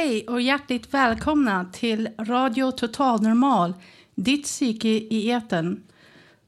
Hej 0.00 0.24
och 0.28 0.40
hjärtligt 0.40 0.94
välkomna 0.94 1.66
till 1.72 2.08
Radio 2.18 2.70
Total 2.70 3.22
Normal, 3.22 3.74
ditt 4.14 4.44
psyke 4.44 4.88
i 4.88 5.30
eten. 5.30 5.82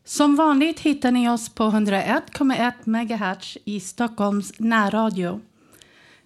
Som 0.04 0.36
vanligt 0.36 0.80
hittar 0.80 1.10
ni 1.10 1.28
oss 1.28 1.48
på 1.48 1.64
101,1 1.64 2.72
MHz 2.84 3.58
i 3.64 3.80
Stockholms 3.80 4.52
närradio. 4.58 5.40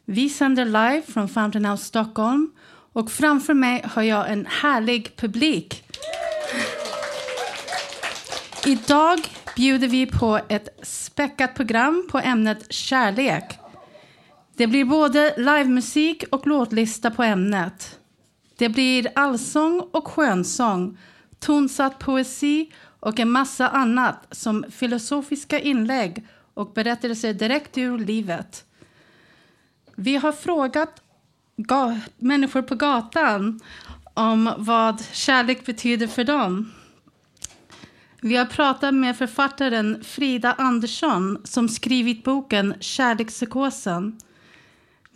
Vi 0.05 0.29
sänder 0.29 0.65
live 0.65 1.03
från 1.03 1.29
Fountain 1.29 1.65
House 1.65 1.85
Stockholm 1.85 2.51
och 2.93 3.11
framför 3.11 3.55
mig 3.55 3.83
har 3.85 4.03
jag 4.03 4.33
en 4.33 4.47
härlig 4.47 5.17
publik. 5.17 5.85
Idag 8.67 9.19
bjuder 9.57 9.89
vi 9.89 10.07
på 10.07 10.41
ett 10.49 10.69
späckat 10.83 11.55
program 11.55 12.09
på 12.11 12.19
ämnet 12.19 12.73
kärlek. 12.73 13.59
Det 14.57 14.67
blir 14.67 14.85
både 14.85 15.35
livemusik 15.37 16.25
och 16.31 16.47
låtlista 16.47 17.11
på 17.11 17.23
ämnet. 17.23 17.99
Det 18.57 18.69
blir 18.69 19.09
allsång 19.15 19.81
och 19.81 20.09
skönsång, 20.09 20.99
tonsatt 21.39 21.99
poesi 21.99 22.73
och 23.01 23.21
en 23.21 23.31
massa 23.31 23.69
annat 23.69 24.27
som 24.31 24.65
filosofiska 24.71 25.61
inlägg 25.61 26.27
och 26.55 26.73
berättelser 26.73 27.35
direkt 27.35 27.79
ur 27.79 27.99
livet. 27.99 28.65
Vi 29.95 30.17
har 30.17 30.33
frågat 30.33 31.03
människor 32.19 32.63
på 32.63 32.75
gatan 32.75 33.61
om 34.15 34.53
vad 34.59 35.05
kärlek 35.13 35.67
betyder 35.67 36.07
för 36.07 36.25
dem. 36.25 36.73
Vi 38.21 38.37
har 38.37 38.47
pratat 38.47 38.95
med 38.95 39.17
författaren 39.17 40.05
Frida 40.05 40.53
Andersson 40.53 41.39
som 41.45 41.69
skrivit 41.69 42.25
boken 42.25 42.75
Kärlekspsykosen. 42.81 44.19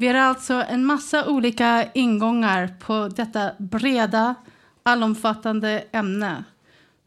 Vi 0.00 0.06
har 0.06 0.14
alltså 0.14 0.64
en 0.68 0.84
massa 0.84 1.28
olika 1.28 1.86
ingångar 1.94 2.74
på 2.78 3.08
detta 3.08 3.50
breda, 3.58 4.34
allomfattande 4.82 5.84
ämne. 5.92 6.44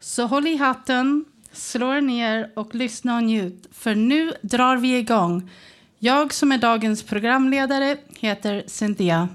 Så 0.00 0.26
håll 0.26 0.46
i 0.46 0.56
hatten, 0.56 1.24
slå 1.52 1.94
er 1.94 2.00
ner 2.00 2.50
och 2.54 2.74
lyssna 2.74 3.16
och 3.16 3.22
njut, 3.22 3.66
för 3.72 3.94
nu 3.94 4.32
drar 4.42 4.76
vi 4.76 4.98
igång. 4.98 5.50
Jag 5.98 6.34
som 6.34 6.52
är 6.52 6.58
dagens 6.58 7.02
programledare 7.02 7.96
heter 8.20 8.64
Cynthia. 8.66 9.28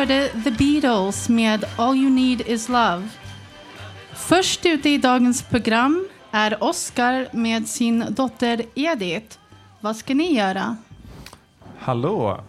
Hörde 0.00 0.28
The 0.44 0.50
Beatles 0.50 1.28
med 1.28 1.64
All 1.76 1.96
You 1.96 2.10
Need 2.10 2.40
Is 2.40 2.68
Love. 2.68 3.08
Först 4.14 4.66
ute 4.66 4.88
i 4.88 4.98
dagens 4.98 5.42
program 5.42 6.08
är 6.30 6.64
Oscar 6.64 7.28
med 7.32 7.68
sin 7.68 8.04
dotter 8.10 8.62
Edith. 8.74 9.36
Vad 9.80 9.96
ska 9.96 10.14
ni 10.14 10.34
göra? 10.34 10.76
Hallå! 11.78 12.40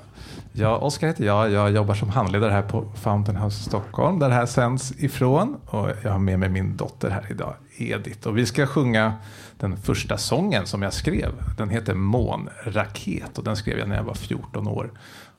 Ja, 0.53 0.77
Oskar 0.77 1.07
heter 1.07 1.25
jag. 1.25 1.51
Jag 1.51 1.71
jobbar 1.71 1.95
som 1.95 2.09
handledare 2.09 2.51
här 2.51 2.61
på 2.61 2.91
Fountain 3.03 3.37
House 3.37 3.63
Stockholm 3.63 4.19
där 4.19 4.29
det 4.29 4.35
här 4.35 4.45
sänds 4.45 4.91
ifrån. 4.91 5.57
Och 5.65 5.89
jag 6.03 6.11
har 6.11 6.19
med 6.19 6.39
mig 6.39 6.49
min 6.49 6.77
dotter 6.77 7.09
här 7.09 7.27
idag, 7.29 7.53
Edith. 7.77 8.27
Och 8.27 8.37
vi 8.37 8.45
ska 8.45 8.67
sjunga 8.67 9.13
den 9.57 9.77
första 9.77 10.17
sången 10.17 10.67
som 10.67 10.81
jag 10.81 10.93
skrev. 10.93 11.31
Den 11.57 11.69
heter 11.69 11.93
Månraket 11.93 13.37
och 13.37 13.43
den 13.43 13.55
skrev 13.55 13.79
jag 13.79 13.89
när 13.89 13.95
jag 13.95 14.03
var 14.03 14.13
14 14.13 14.67
år. 14.67 14.91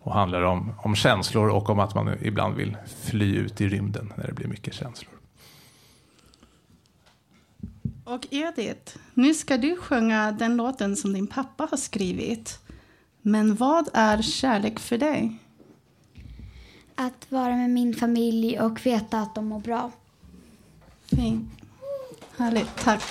Och 0.03 0.13
handlar 0.13 0.43
om, 0.43 0.73
om 0.79 0.95
känslor 0.95 1.49
och 1.49 1.71
om 1.71 1.79
att 1.79 1.95
man 1.95 2.19
ibland 2.23 2.57
vill 2.57 2.77
fly 3.03 3.37
ut 3.37 3.61
i 3.61 3.69
rymden 3.69 4.13
när 4.17 4.27
det 4.27 4.33
blir 4.33 4.49
mycket 4.49 4.75
känslor. 4.75 5.13
Och 8.05 8.27
Edith, 8.31 8.97
nu 9.15 9.35
ska 9.35 9.57
du 9.57 9.77
sjunga 9.77 10.33
den 10.33 10.57
låten 10.57 10.97
som 10.97 11.13
din 11.13 11.27
pappa 11.27 11.69
har 11.71 11.77
skrivit. 11.77 12.59
Men 13.23 13.55
vad 13.55 13.89
är 13.93 14.23
kärlek 14.23 14.79
för 14.79 14.99
dig? 14.99 15.39
Att 16.95 17.27
vara 17.29 17.57
med 17.57 17.71
min 17.71 17.95
familj 17.95 18.61
och 18.61 18.87
veta 18.87 19.21
att 19.21 19.35
de 19.35 19.47
mår 19.47 19.61
bra. 19.61 19.91
Fint. 21.07 21.51
Härligt, 22.37 22.77
tack. 22.77 23.03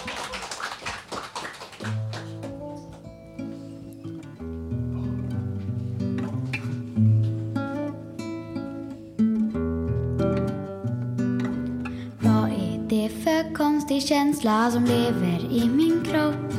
Konstig 13.91 14.09
känsla 14.09 14.71
som 14.71 14.85
lever 14.85 15.39
i 15.51 15.69
min 15.69 16.03
kropp? 16.05 16.53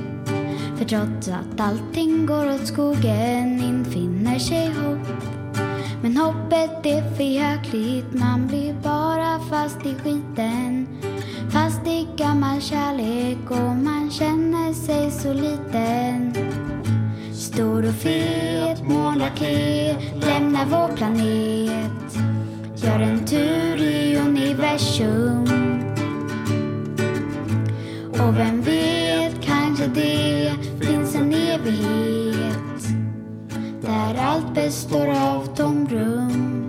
För 0.78 0.84
trots 0.84 1.28
att 1.28 1.60
allting 1.60 2.26
går 2.26 2.54
åt 2.54 2.66
skogen 2.66 3.60
infinner 3.60 4.38
sig 4.38 4.66
hopp. 4.66 5.09
Men 6.03 6.16
hoppet 6.16 6.87
är 6.87 7.16
för 7.16 7.25
jäkligt, 7.25 8.12
man 8.12 8.47
blir 8.47 8.75
bara 8.75 9.41
fast 9.50 9.87
i 9.87 9.94
skiten. 9.94 10.87
Fast 11.50 11.87
i 11.87 12.09
gammal 12.16 12.60
kärlek 12.60 13.50
och 13.50 13.76
man 13.76 14.10
känner 14.10 14.72
sig 14.72 15.10
så 15.10 15.32
liten. 15.32 16.34
Stor 17.34 17.88
och 17.88 17.94
fet 17.94 18.88
månraket 18.88 19.97
lämnar 20.14 20.66
vår 20.66 20.97
planet. 20.97 22.16
Gör 22.76 23.00
en 23.00 23.26
tur 23.26 23.81
i 23.81 24.16
universum. 24.16 25.51
Och 28.32 28.38
vem 28.38 28.62
vet, 28.62 29.43
kanske 29.43 29.87
det 29.87 30.53
finns 30.81 31.15
en 31.15 31.34
evighet 31.34 32.84
där 33.81 34.15
allt 34.15 34.54
består 34.54 35.09
av 35.09 35.56
tomrum. 35.56 36.69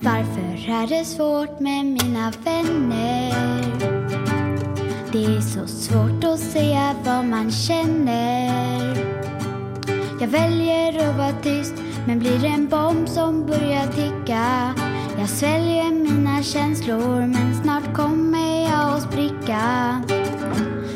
Varför 0.00 0.70
är 0.70 0.86
det 0.86 1.04
svårt 1.04 1.60
med 1.60 1.86
mina 1.86 2.32
vänner? 2.44 3.15
Det 5.16 5.24
är 5.24 5.40
så 5.40 5.66
svårt 5.66 6.24
att 6.24 6.40
säga 6.40 6.94
vad 7.04 7.24
man 7.24 7.50
känner. 7.50 8.96
Jag 10.20 10.28
väljer 10.28 11.08
att 11.08 11.16
vara 11.16 11.32
tyst 11.42 11.74
men 12.06 12.18
blir 12.18 12.44
en 12.44 12.68
bomb 12.68 13.08
som 13.08 13.46
börjar 13.46 13.86
ticka. 13.86 14.74
Jag 15.18 15.28
sväljer 15.28 15.90
mina 15.90 16.42
känslor 16.42 17.20
men 17.20 17.62
snart 17.62 17.94
kommer 17.94 18.62
jag 18.62 18.96
att 18.96 19.02
spricka. 19.02 20.02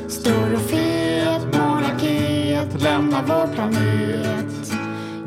Stor 0.08 0.54
och 0.54 0.60
fet 0.60 1.58
monarkiet, 1.58 2.82
lämnar 2.82 3.22
vår 3.22 3.54
planet. 3.54 4.72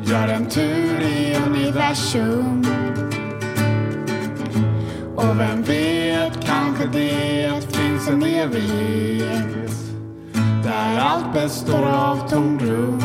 Gör 0.02 0.28
en 0.28 0.46
tur 0.46 1.00
i 1.00 1.36
universum. 1.46 2.66
Och 5.16 5.40
vem 5.40 5.62
vet, 5.62 6.46
kanske 6.46 6.86
det 6.92 7.53
en 8.08 8.22
evighet 8.22 9.70
där 10.64 10.98
allt 10.98 11.32
består 11.32 11.86
av 11.86 12.28
tomrum. 12.28 13.00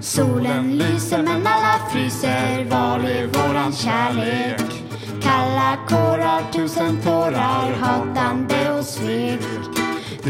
Solen 0.00 0.78
lyser 0.78 1.22
men 1.22 1.46
alla 1.46 1.90
fryser. 1.92 2.64
Var 2.70 2.98
är 2.98 3.26
våran 3.26 3.72
kärlek? 3.72 4.84
Kalla 5.22 5.76
kårar, 5.88 6.52
tusen 6.52 7.02
tårar, 7.02 7.72
hatande 7.80 8.70
och 8.78 8.84
svek. 8.84 9.69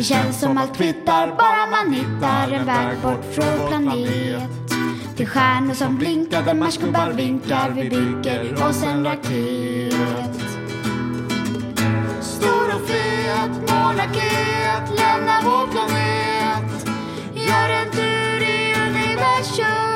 Det 0.00 0.04
känns 0.04 0.40
som 0.40 0.58
allt 0.58 0.76
kvittar, 0.76 1.26
bara 1.26 1.66
man 1.70 1.92
hittar 1.92 2.52
en 2.52 2.66
väg 2.66 2.98
bort 3.02 3.24
från 3.34 3.68
planet. 3.68 4.42
Till 5.16 5.26
stjärnor 5.26 5.74
som 5.74 5.96
blinkar, 5.98 6.42
där 6.42 6.54
marsgubbar 6.54 7.12
vinkar. 7.12 7.70
Vi 7.70 7.90
bygger 7.90 8.68
oss 8.68 8.82
en 8.82 9.04
raket. 9.04 10.34
Stor 12.20 12.74
och 12.74 12.88
fet, 12.88 13.50
månraket, 13.50 14.98
lämna 14.98 15.40
vår 15.44 15.66
planet. 15.72 16.86
Gör 17.34 17.70
en 17.70 17.90
tur 17.90 18.42
i 18.42 18.74
universum. 18.88 19.89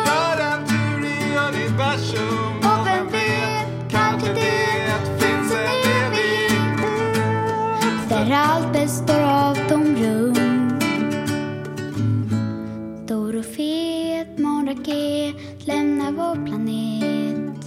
Vår 16.17 16.47
planet. 16.47 17.67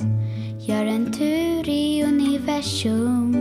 Gör 0.59 0.85
en 0.85 1.11
tur 1.11 1.69
i 1.69 2.03
universum. 2.03 3.33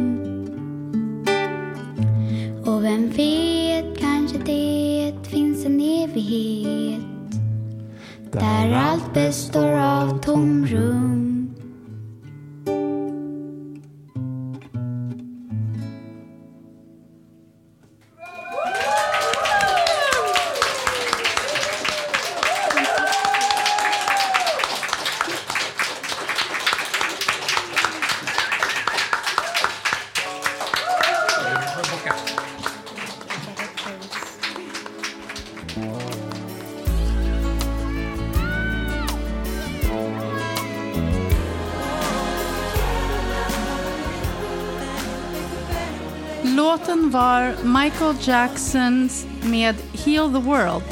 Och 2.64 2.84
vem 2.84 3.10
vet, 3.10 3.98
kanske 3.98 4.38
det 4.38 5.12
finns 5.22 5.66
en 5.66 5.80
evighet 5.80 7.00
där 8.32 8.72
allt 8.72 9.14
består 9.14 9.72
av 9.72 10.18
tomrum. 10.22 11.35
Jacksons 48.20 49.26
med 49.42 49.74
Heal 49.92 50.32
the 50.32 50.38
World. 50.38 50.82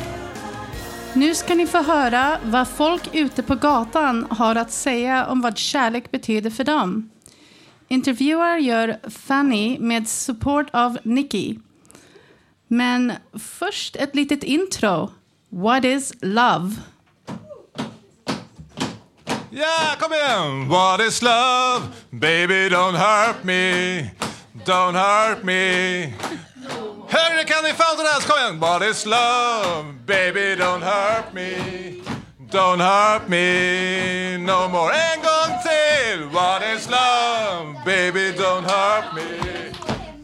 Nu 1.14 1.34
ska 1.34 1.54
ni 1.54 1.66
få 1.66 1.82
höra 1.82 2.38
vad 2.44 2.68
folk 2.68 3.02
ute 3.12 3.42
på 3.42 3.54
gatan 3.54 4.26
har 4.30 4.56
att 4.56 4.72
säga 4.72 5.26
om 5.26 5.40
vad 5.40 5.58
kärlek 5.58 6.10
betyder 6.10 6.50
för 6.50 6.64
dem. 6.64 7.10
Intervjuar 7.88 8.56
gör 8.56 9.10
Fanny 9.10 9.78
med 9.78 10.08
support 10.08 10.66
av 10.72 10.98
Nicky. 11.02 11.56
Men 12.68 13.12
först 13.38 13.96
ett 13.96 14.14
litet 14.14 14.42
intro. 14.44 15.10
What 15.48 15.84
is 15.84 16.12
love? 16.20 16.74
Ja, 19.50 19.96
kom 20.00 20.12
igen! 20.12 20.68
What 20.68 21.00
is 21.00 21.22
love? 21.22 21.86
Baby 22.10 22.68
don't 22.68 22.96
hurt 22.96 23.44
me 23.44 24.10
Don't 24.64 24.94
hurt 24.94 25.44
me 25.44 26.12
Högre 27.44 27.54
kan 27.54 27.64
ni 27.64 27.72
fountainheads, 27.72 28.26
kom 28.26 28.38
igen! 28.38 28.60
What 28.60 28.82
is 28.82 29.06
love? 29.06 29.92
Baby 30.06 30.56
don't 30.56 30.82
hurt 30.82 31.34
me 31.34 31.56
Don't 32.50 32.80
hurt 32.80 33.28
me 33.28 34.38
no 34.38 34.68
more 34.68 34.92
En 34.92 35.20
gång 35.20 35.58
till! 35.62 36.28
What 36.28 36.62
is 36.62 36.88
love? 36.88 37.84
Baby 37.84 38.32
don't 38.32 38.64
hurt 38.70 39.14
me 39.14 39.22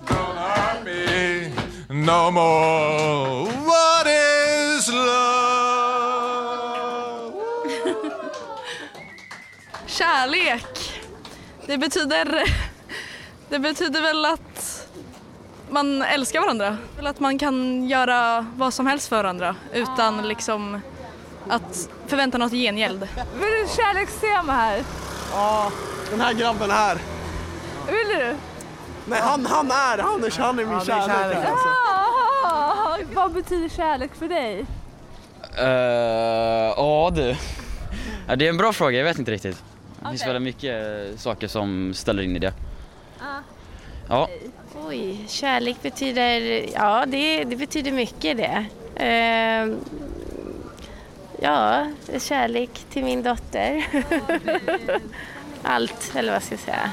Don't 0.09 0.37
hurt 0.37 0.85
me 0.85 1.53
no 1.89 2.31
more 2.31 3.47
What 3.67 4.07
is 4.07 4.89
love? 4.89 5.41
Kärlek. 9.87 11.01
Det 11.67 11.79
betyder, 11.79 12.45
det 13.49 13.59
betyder 13.59 14.03
väl 14.03 14.25
att 14.25 14.50
man 15.71 16.03
älskar 16.03 16.41
varandra. 16.41 16.77
Att 17.03 17.21
man 17.21 17.39
kan 17.39 17.89
göra 17.89 18.47
vad 18.57 18.75
som 18.75 18.87
helst 18.87 19.09
för 19.09 19.17
varandra 19.17 19.57
utan 19.73 20.29
liksom 20.29 20.81
att 21.49 21.89
förvänta 22.07 22.39
något 22.39 22.53
gengäld. 22.53 23.09
Vill 23.35 23.51
du 23.51 23.67
kärlekstema 23.77 24.53
här? 24.53 24.83
Ja, 25.33 25.73
den 26.11 26.21
här 26.21 26.33
grabben 26.33 26.71
här. 26.71 26.99
Vill 27.87 28.19
du? 28.19 28.35
Nej, 29.07 29.21
han, 29.23 29.47
han 29.47 29.71
är, 29.71 29.99
han 30.03 30.25
är, 30.25 30.41
han 30.41 30.59
är 30.59 30.65
min 30.67 30.81
kärlek. 30.81 31.37
Alltså. 31.37 31.69
Ah, 32.45 32.97
vad 33.15 33.33
betyder 33.33 33.69
kärlek 33.69 34.11
för 34.15 34.29
dig? 34.29 34.67
Eh, 35.59 35.67
Ja 36.77 37.11
du. 37.15 37.37
Ja, 38.29 38.37
det 38.37 38.45
är 38.45 38.49
en 38.49 38.57
bra 38.57 38.73
fråga, 38.73 38.99
jag 38.99 39.05
vet 39.05 39.19
inte 39.19 39.31
riktigt. 39.31 39.63
Det 40.03 40.09
finns 40.09 40.27
väldigt 40.27 40.43
mycket 40.43 40.75
saker 41.21 41.49
som 41.49 41.95
ställer 41.95 42.23
in 42.23 42.37
i 42.37 42.39
det. 42.39 42.53
Ja, 44.09 44.29
Oj, 44.89 45.25
kärlek 45.29 45.83
betyder, 45.83 46.67
ja 46.75 47.05
det, 47.07 47.45
det 47.45 47.57
betyder 47.57 47.93
mycket 47.93 48.37
det. 48.37 48.65
Ehm, 48.97 49.77
ja, 51.41 51.87
kärlek 52.19 52.71
till 52.91 53.05
min 53.05 53.23
dotter. 53.23 53.85
Allt, 55.63 56.13
eller 56.17 56.33
vad 56.33 56.43
ska 56.43 56.55
jag 56.55 56.61
säga. 56.61 56.91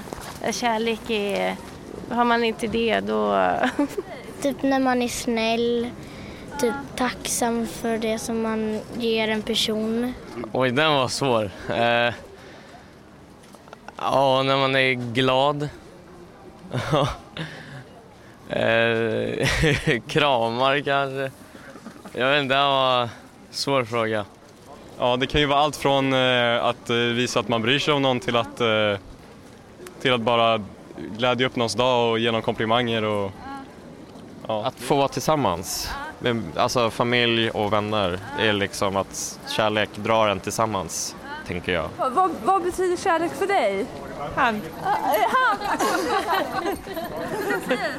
Kärlek 0.51 1.09
är, 1.09 1.55
har 2.09 2.25
man 2.25 2.43
inte 2.43 2.67
det 2.67 2.99
då... 2.99 3.51
Typ 4.41 4.63
när 4.63 4.79
man 4.79 5.01
är 5.01 5.07
snäll, 5.07 5.89
typ 6.59 6.73
tacksam 6.95 7.67
för 7.67 7.97
det 7.97 8.19
som 8.19 8.41
man 8.41 8.79
ger 8.97 9.27
en 9.27 9.41
person. 9.41 10.13
Oj, 10.51 10.71
den 10.71 10.94
var 10.94 11.07
svår. 11.07 11.51
Eh, 11.69 12.13
ja, 13.97 14.44
när 14.44 14.57
man 14.57 14.75
är 14.75 14.94
glad. 14.94 15.69
eh, 18.49 19.47
kramar 20.07 20.80
kanske. 20.80 21.31
Jag 22.13 22.30
vet 22.30 22.42
inte, 22.42 22.56
det 22.56 22.61
var 22.61 23.01
en 23.01 23.09
svår 23.51 23.83
fråga. 23.83 24.25
Ja, 24.99 25.18
det 25.18 25.27
kan 25.27 25.42
ju 25.42 25.47
vara 25.47 25.59
allt 25.59 25.75
från 25.75 26.13
eh, 26.13 26.66
att 26.66 26.89
eh, 26.89 26.95
visa 26.95 27.39
att 27.39 27.47
man 27.47 27.61
bryr 27.61 27.80
sig 27.80 27.94
om 27.94 28.01
någon 28.01 28.19
till 28.19 28.35
att, 28.35 28.61
eh, 28.61 28.97
till 30.01 30.13
att 30.13 30.21
bara 30.21 30.61
glädja 31.18 31.47
upp 31.47 31.56
någons 31.56 31.75
dag 31.75 32.11
och 32.11 32.19
ge 32.19 32.31
någon 32.31 32.42
komplimanger. 32.42 33.04
Och, 33.04 33.31
ja. 34.47 34.66
Att 34.66 34.80
få 34.80 34.95
vara 34.95 35.07
tillsammans. 35.07 35.89
Alltså 36.56 36.89
familj 36.89 37.49
och 37.49 37.73
vänner. 37.73 38.19
Det 38.39 38.47
är 38.47 38.54
liksom 38.54 38.95
att 38.95 39.39
kärlek 39.56 39.89
drar 39.95 40.27
en 40.27 40.39
tillsammans, 40.39 41.16
tänker 41.47 41.73
jag. 41.73 41.89
Vad, 41.97 42.11
vad, 42.11 42.31
vad 42.44 42.63
betyder 42.63 42.97
kärlek 42.97 43.31
för 43.31 43.47
dig? 43.47 43.85
Han. 44.35 44.61
Han! 45.31 45.57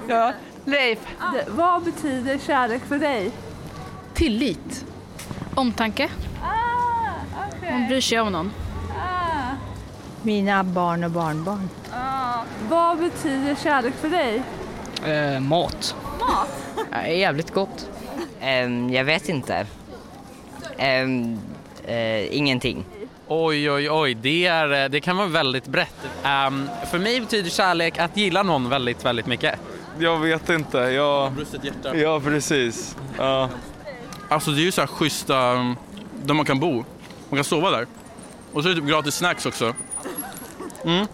Ja, 0.09 0.33
Leif. 0.65 0.99
Vad 1.49 1.83
betyder 1.85 2.39
kärlek 2.39 2.83
för 2.85 2.99
dig? 2.99 3.31
Tillit. 4.15 4.85
Omtanke. 5.55 6.09
Man 7.71 7.87
bryr 7.89 8.01
sig 8.01 8.21
om 8.21 8.33
någon. 8.33 8.53
Mina 10.23 10.65
barn 10.65 11.05
och 11.05 11.11
barnbarn. 11.11 11.69
Vad 12.69 12.99
betyder 12.99 13.55
kärlek 13.55 13.95
för 13.95 14.09
dig? 14.09 14.43
Eh, 15.07 15.41
mat. 15.41 15.97
Mat? 16.21 16.65
Ja, 16.91 17.07
jävligt 17.07 17.55
gott. 17.55 17.91
Ehm, 18.41 18.91
jag 18.91 19.05
vet 19.05 19.29
inte. 19.29 19.67
Ehm, 20.77 21.39
eh, 21.85 22.37
ingenting. 22.37 22.85
Oj, 23.29 23.71
oj, 23.71 23.91
oj. 23.91 24.15
Det, 24.15 24.47
är, 24.47 24.85
eh, 24.85 24.89
det 24.89 25.01
kan 25.01 25.17
vara 25.17 25.29
väldigt 25.29 25.67
brett. 25.67 26.09
Ehm, 26.25 26.69
för 26.91 26.99
mig 26.99 27.21
betyder 27.21 27.51
kärlek 27.51 27.99
att 27.99 28.17
gilla 28.17 28.43
någon 28.43 28.69
väldigt, 28.69 29.05
väldigt 29.05 29.27
mycket. 29.27 29.55
Jag 29.99 30.19
vet 30.19 30.49
inte. 30.49 30.79
Jag... 30.79 31.33
Brustet 31.33 31.65
hjärta. 31.65 31.97
Ja, 31.97 32.21
precis. 32.21 32.97
Ja. 33.19 33.49
Alltså 34.29 34.51
det 34.51 34.61
är 34.61 34.65
ju 34.65 34.73
så 34.73 34.81
här 34.81 34.89
schyssta, 34.89 35.53
um, 35.53 35.77
där 36.23 36.35
man 36.35 36.47
kan 36.47 36.61
bo. 36.61 36.85
Man 37.29 37.37
kan 37.37 37.45
sova 37.45 37.71
där. 37.71 37.87
Och 38.53 38.63
så 38.63 38.69
är 38.69 38.75
det 38.75 38.81
typ 38.81 38.91
gratis 38.91 39.15
snacks 39.15 39.47
också. 39.47 39.75
Mm. 40.85 41.07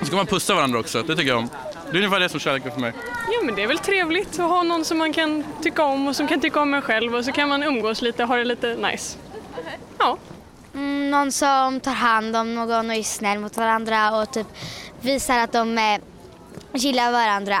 Så 0.00 0.06
kan 0.06 0.16
man 0.16 0.26
pussa 0.26 0.54
varandra 0.54 0.78
också, 0.78 1.02
det 1.02 1.16
tycker 1.16 1.28
jag 1.28 1.38
om. 1.38 1.48
Det 1.90 1.90
är 1.90 1.96
ungefär 1.96 2.20
det 2.20 2.28
som 2.28 2.40
kärlek 2.40 2.66
är 2.66 2.70
för 2.70 2.80
mig. 2.80 2.92
Ja 3.32 3.44
men 3.44 3.54
det 3.54 3.62
är 3.62 3.66
väl 3.66 3.78
trevligt 3.78 4.32
att 4.32 4.50
ha 4.50 4.62
någon 4.62 4.84
som 4.84 4.98
man 4.98 5.12
kan 5.12 5.44
tycka 5.62 5.84
om 5.84 6.08
och 6.08 6.16
som 6.16 6.28
kan 6.28 6.40
tycka 6.40 6.60
om 6.60 6.74
en 6.74 6.82
själv 6.82 7.14
och 7.14 7.24
så 7.24 7.32
kan 7.32 7.48
man 7.48 7.62
umgås 7.62 8.02
lite 8.02 8.22
och 8.22 8.28
ha 8.28 8.36
det 8.36 8.44
lite 8.44 8.74
nice. 8.74 9.18
Ja. 9.98 10.18
Mm, 10.74 11.10
någon 11.10 11.32
som 11.32 11.80
tar 11.80 11.92
hand 11.92 12.36
om 12.36 12.54
någon 12.54 12.90
och 12.90 12.96
är 12.96 13.02
snäll 13.02 13.38
mot 13.38 13.56
varandra 13.56 14.20
och 14.20 14.32
typ 14.32 14.46
visar 15.00 15.38
att 15.38 15.52
de 15.52 15.78
eh, 15.78 16.00
gillar 16.72 17.12
varandra. 17.12 17.58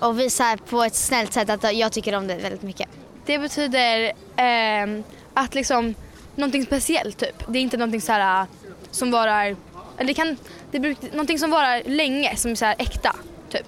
Och 0.00 0.20
visar 0.20 0.56
på 0.56 0.84
ett 0.84 0.94
snällt 0.94 1.32
sätt 1.32 1.50
att 1.50 1.76
jag 1.76 1.92
tycker 1.92 2.14
om 2.14 2.26
det 2.26 2.34
väldigt 2.36 2.62
mycket. 2.62 2.88
Det 3.26 3.38
betyder 3.38 4.12
eh, 4.36 5.04
att 5.34 5.54
liksom 5.54 5.94
någonting 6.34 6.66
speciellt 6.66 7.18
typ. 7.18 7.44
Det 7.48 7.58
är 7.58 7.62
inte 7.62 7.76
någonting 7.76 8.00
så 8.00 8.12
här 8.12 8.46
som 8.90 9.10
varar, 9.10 9.56
eller 9.96 10.08
det 10.08 10.14
kan, 10.14 10.36
det 10.70 10.80
bruk, 10.80 10.98
någonting 11.12 11.38
som 11.38 11.50
varar 11.50 11.82
länge 11.86 12.36
som 12.36 12.50
är 12.50 12.54
så 12.54 12.64
här 12.64 12.76
äkta 12.78 13.16
typ. 13.50 13.66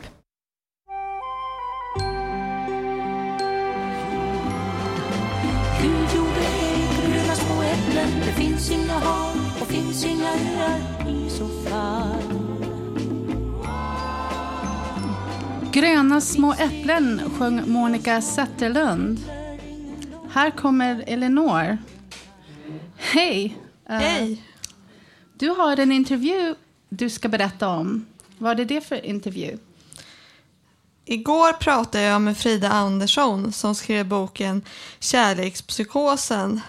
Finns 8.37 8.71
inga 8.71 8.93
hav 8.93 9.37
och 9.61 9.67
finns 9.67 10.05
inga 10.05 10.29
öar 10.29 11.09
i 11.09 11.31
så 11.31 11.49
fall 11.49 12.23
Gröna 15.73 16.21
små 16.21 16.53
äpplen 16.53 17.31
sjöng 17.39 17.71
Monica 17.71 18.23
Zetterlund. 18.23 19.21
Här 20.31 20.51
kommer 20.51 21.05
Elinor. 21.07 21.79
Hej! 22.97 23.59
Eh, 23.89 23.97
Hej! 23.97 24.43
du 25.39 25.49
har 25.49 25.77
en 25.77 25.93
intervju 25.93 26.55
du 26.89 27.11
ska 27.11 27.29
berätta 27.29 27.69
om. 27.69 28.07
Vad 28.39 28.61
är 28.61 28.65
det 28.65 28.81
för 28.81 29.07
intervju? 29.07 29.59
Igår 31.05 31.53
pratade 31.53 32.05
jag 32.05 32.23
med 32.23 32.37
Frida 32.37 32.69
Andersson 32.69 33.53
som 33.53 33.75
skrev 33.75 34.09
boken 34.09 34.63
Kärlekspsykosen 34.99 36.61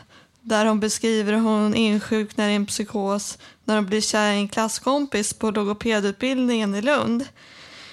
där 0.47 0.65
hon 0.65 0.79
beskriver 0.79 1.33
hur 1.33 1.39
hon 1.39 1.75
insjuknar 1.75 2.49
i 2.49 2.55
en 2.55 2.65
psykos 2.65 3.37
när 3.65 3.75
hon 3.75 3.85
blir 3.85 4.01
kär 4.01 4.31
i 4.31 4.35
en 4.35 4.47
klasskompis 4.47 5.33
på 5.33 5.51
logopedutbildningen 5.51 6.75
i 6.75 6.81
Lund. 6.81 7.25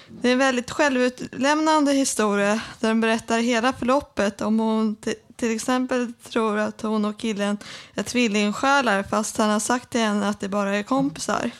Det 0.09 0.29
är 0.29 0.33
en 0.33 0.39
väldigt 0.39 0.71
självutlämnande 0.71 1.93
historia 1.93 2.61
där 2.81 2.89
hon 2.89 3.01
berättar 3.01 3.39
hela 3.39 3.73
förloppet 3.73 4.41
om 4.41 4.59
hon 4.59 4.97
till 5.37 5.55
exempel 5.55 6.13
tror 6.13 6.59
att 6.59 6.83
hon 6.83 7.05
och 7.05 7.19
killen 7.19 7.59
är 7.95 8.03
tvillingsjälar 8.03 9.03
fast 9.03 9.37
han 9.37 9.51
har 9.51 9.61
sagt 9.61 9.91
till 9.91 10.01
henne 10.01 10.29
att 10.29 10.41
det 10.41 10.49
bara 10.49 10.77
är 10.77 10.83
kompisar. 10.83 11.51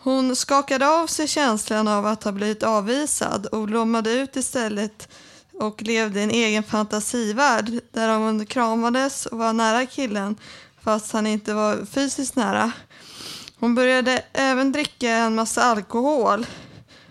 Hon 0.00 0.36
skakade 0.36 0.88
av 0.88 1.06
sig 1.06 1.28
känslan 1.28 1.88
av 1.88 2.06
att 2.06 2.24
ha 2.24 2.32
blivit 2.32 2.62
avvisad 2.62 3.46
och 3.46 3.66
blommade 3.66 4.12
ut 4.12 4.36
istället 4.36 5.08
och 5.58 5.82
levde 5.82 6.20
i 6.20 6.22
en 6.22 6.30
egen 6.30 6.62
fantasivärld 6.62 7.80
där 7.92 8.16
hon 8.18 8.46
kramades 8.46 9.26
och 9.26 9.38
var 9.38 9.52
nära 9.52 9.86
killen 9.86 10.36
fast 10.82 11.12
han 11.12 11.26
inte 11.26 11.54
var 11.54 11.84
fysiskt 11.84 12.36
nära. 12.36 12.72
Hon 13.60 13.74
började 13.74 14.22
även 14.32 14.72
dricka 14.72 15.10
en 15.10 15.34
massa 15.34 15.62
alkohol 15.62 16.46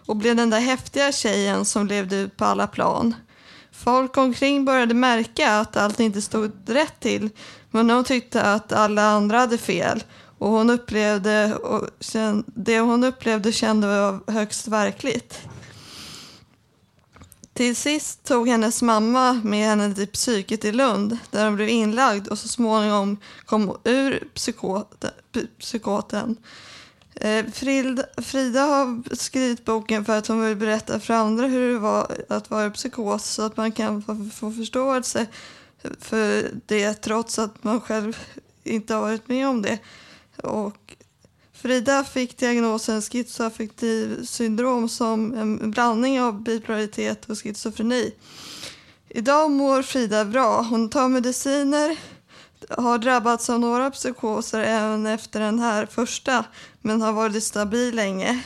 och 0.05 0.15
blev 0.15 0.35
den 0.35 0.49
där 0.49 0.59
häftiga 0.59 1.11
tjejen 1.11 1.65
som 1.65 1.87
levde 1.87 2.15
ut 2.15 2.37
på 2.37 2.45
alla 2.45 2.67
plan. 2.67 3.15
Folk 3.71 4.17
omkring 4.17 4.65
började 4.65 4.93
märka 4.93 5.59
att 5.59 5.77
allt 5.77 5.99
inte 5.99 6.21
stod 6.21 6.51
rätt 6.65 6.99
till 6.99 7.29
men 7.71 7.89
hon 7.89 8.03
tyckte 8.03 8.41
att 8.41 8.71
alla 8.71 9.01
andra 9.01 9.39
hade 9.39 9.57
fel 9.57 10.03
och 10.37 10.49
hon 10.49 10.69
upplevde 10.69 11.55
och 11.55 11.89
kände, 11.99 12.43
det 12.55 12.79
hon 12.79 13.03
upplevde 13.03 13.51
kände 13.51 13.87
var 13.87 14.31
högst 14.31 14.67
verkligt. 14.67 15.41
Till 17.57 17.75
sist 17.75 18.23
tog 18.23 18.47
hennes 18.47 18.81
mamma 18.81 19.33
med 19.43 19.67
henne 19.67 19.95
till 19.95 20.07
psyket 20.07 20.65
i 20.65 20.71
Lund 20.71 21.17
där 21.31 21.45
hon 21.45 21.55
blev 21.55 21.69
inlagd 21.69 22.27
och 22.27 22.39
så 22.39 22.47
småningom 22.47 23.17
kom 23.45 23.77
ur 23.83 24.27
psykoten. 24.33 25.11
Eh, 25.33 25.41
psykoten. 25.59 26.37
Frida 28.17 28.61
har 28.61 29.15
skrivit 29.15 29.65
boken 29.65 30.05
för 30.05 30.17
att 30.17 30.27
hon 30.27 30.45
vill 30.45 30.55
berätta 30.55 30.99
för 30.99 31.13
andra 31.13 31.47
hur 31.47 31.73
det 31.73 31.79
var 31.79 32.11
att 32.29 32.49
vara 32.49 32.65
i 32.65 32.71
psykos 32.71 33.25
så 33.25 33.41
att 33.41 33.57
man 33.57 33.71
kan 33.71 34.01
få 34.33 34.51
förståelse 34.51 35.27
för 35.99 36.51
det 36.65 36.93
trots 36.93 37.39
att 37.39 37.63
man 37.63 37.81
själv 37.81 38.17
inte 38.63 38.93
har 38.93 39.01
varit 39.01 39.27
med 39.27 39.47
om 39.47 39.61
det. 39.61 39.79
Och 40.43 40.96
Frida 41.67 42.03
fick 42.03 42.37
diagnosen 42.37 43.01
schizoaffektiv 43.01 44.25
syndrom 44.25 44.89
som 44.89 45.33
en 45.33 45.71
blandning 45.71 46.21
av 46.21 46.43
bipolaritet 46.43 47.29
och 47.29 47.37
schizofreni. 47.37 48.13
Idag 49.09 49.51
mår 49.51 49.81
Frida 49.81 50.25
bra. 50.25 50.61
Hon 50.61 50.89
tar 50.89 51.07
mediciner, 51.07 51.97
har 52.69 52.97
drabbats 52.97 53.49
av 53.49 53.59
några 53.59 53.91
psykoser 53.91 54.59
även 54.59 55.05
efter 55.05 55.39
den 55.39 55.59
här 55.59 55.85
första, 55.85 56.45
men 56.81 57.01
har 57.01 57.13
varit 57.13 57.43
stabil 57.43 57.95
länge. 57.95 58.41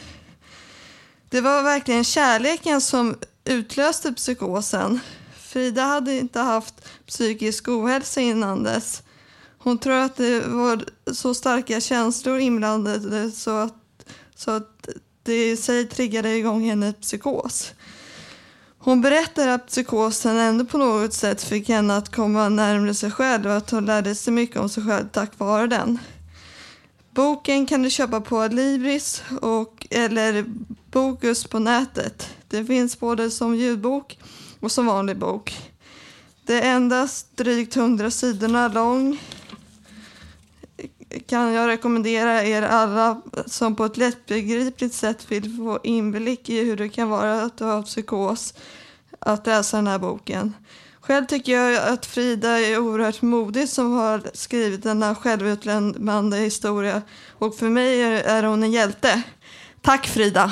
Det 1.29 1.41
var 1.41 1.63
verkligen 1.63 2.03
kärleken 2.03 2.81
som 2.81 3.15
utlöste 3.45 4.13
psykosen. 4.13 4.99
Frida 5.37 5.83
hade 5.83 6.17
inte 6.17 6.39
haft 6.39 6.75
psykisk 7.07 7.67
ohälsa 7.67 8.21
innan 8.21 8.63
dess. 8.63 9.03
Hon 9.63 9.77
tror 9.77 9.93
att 9.93 10.15
det 10.15 10.47
var 10.47 10.85
så 11.13 11.33
starka 11.33 11.81
känslor 11.81 12.39
inblandade 12.39 13.31
så 13.31 13.51
att, 13.57 14.05
så 14.35 14.51
att 14.51 14.89
det 15.23 15.51
i 15.51 15.57
sig 15.57 15.87
triggade 15.87 16.35
igång 16.37 16.63
hennes 16.63 16.95
psykos. 16.95 17.73
Hon 18.77 19.01
berättar 19.01 19.47
att 19.47 19.67
psykosen 19.67 20.37
ändå 20.37 20.65
på 20.65 20.77
något 20.77 21.13
sätt 21.13 21.43
fick 21.43 21.69
henne 21.69 21.97
att 21.97 22.15
komma 22.15 22.49
närmare 22.49 22.93
sig 22.93 23.11
själv 23.11 23.45
och 23.45 23.57
att 23.57 23.69
hon 23.69 23.85
lärde 23.85 24.15
sig 24.15 24.33
mycket 24.33 24.57
om 24.57 24.69
sig 24.69 24.85
själv 24.85 25.09
tack 25.11 25.31
vare 25.37 25.67
den. 25.67 25.99
Boken 27.11 27.65
kan 27.65 27.81
du 27.83 27.89
köpa 27.89 28.21
på 28.21 28.47
Libris 28.47 29.23
och, 29.41 29.87
eller 29.89 30.45
Bokus 30.91 31.43
på 31.43 31.59
nätet. 31.59 32.29
Det 32.47 32.65
finns 32.65 32.99
både 32.99 33.31
som 33.31 33.55
ljudbok 33.55 34.19
och 34.59 34.71
som 34.71 34.85
vanlig 34.85 35.17
bok. 35.17 35.71
Det 36.45 36.61
är 36.61 36.75
endast 36.75 37.37
drygt 37.37 37.75
100 37.75 38.11
sidorna 38.11 38.67
lång 38.67 39.19
kan 41.27 41.53
jag 41.53 41.67
rekommendera 41.67 42.43
er 42.43 42.61
alla 42.61 43.21
som 43.45 43.75
på 43.75 43.85
ett 43.85 43.97
lättbegripligt 43.97 44.93
sätt 44.93 45.31
vill 45.31 45.57
få 45.57 45.79
inblick 45.83 46.49
i 46.49 46.63
hur 46.63 46.77
det 46.77 46.89
kan 46.89 47.09
vara 47.09 47.41
att 47.41 47.59
ha 47.59 47.83
psykos 47.83 48.53
att 49.19 49.47
läsa 49.47 49.77
den 49.77 49.87
här 49.87 49.99
boken. 49.99 50.53
Själv 51.01 51.25
tycker 51.25 51.51
jag 51.51 51.93
att 51.93 52.05
Frida 52.05 52.59
är 52.59 52.77
oerhört 52.77 53.21
modig 53.21 53.69
som 53.69 53.93
har 53.93 54.21
skrivit 54.33 54.83
denna 54.83 55.15
självutlämnande 55.15 56.37
historia 56.37 57.01
och 57.29 57.55
för 57.55 57.69
mig 57.69 58.01
är 58.01 58.43
hon 58.43 58.63
en 58.63 58.71
hjälte. 58.71 59.21
Tack 59.81 60.07
Frida! 60.07 60.51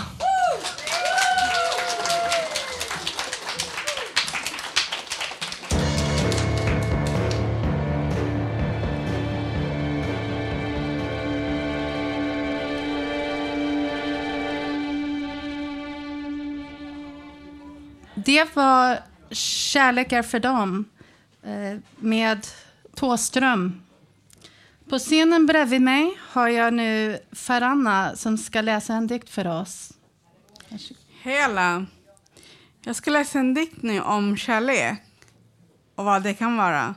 Det 18.29 18.55
var 18.55 18.99
Kärlek 19.31 20.11
är 20.11 20.21
för 20.21 20.39
dem 20.39 20.85
eh, 21.43 21.79
med 21.99 22.47
Tåström. 22.95 23.81
På 24.89 24.99
scenen 24.99 25.45
bredvid 25.45 25.81
mig 25.81 26.17
har 26.19 26.47
jag 26.47 26.73
nu 26.73 27.19
Faranna 27.31 28.15
som 28.15 28.37
ska 28.37 28.61
läsa 28.61 28.93
en 28.93 29.07
dikt 29.07 29.29
för 29.29 29.47
oss. 29.47 29.93
Hej 31.21 31.41
alla! 31.41 31.85
Jag 32.81 32.95
ska 32.95 33.11
läsa 33.11 33.39
en 33.39 33.53
dikt 33.53 33.81
nu 33.81 34.01
om 34.01 34.37
kärlek 34.37 35.01
och 35.95 36.05
vad 36.05 36.23
det 36.23 36.33
kan 36.33 36.57
vara. 36.57 36.95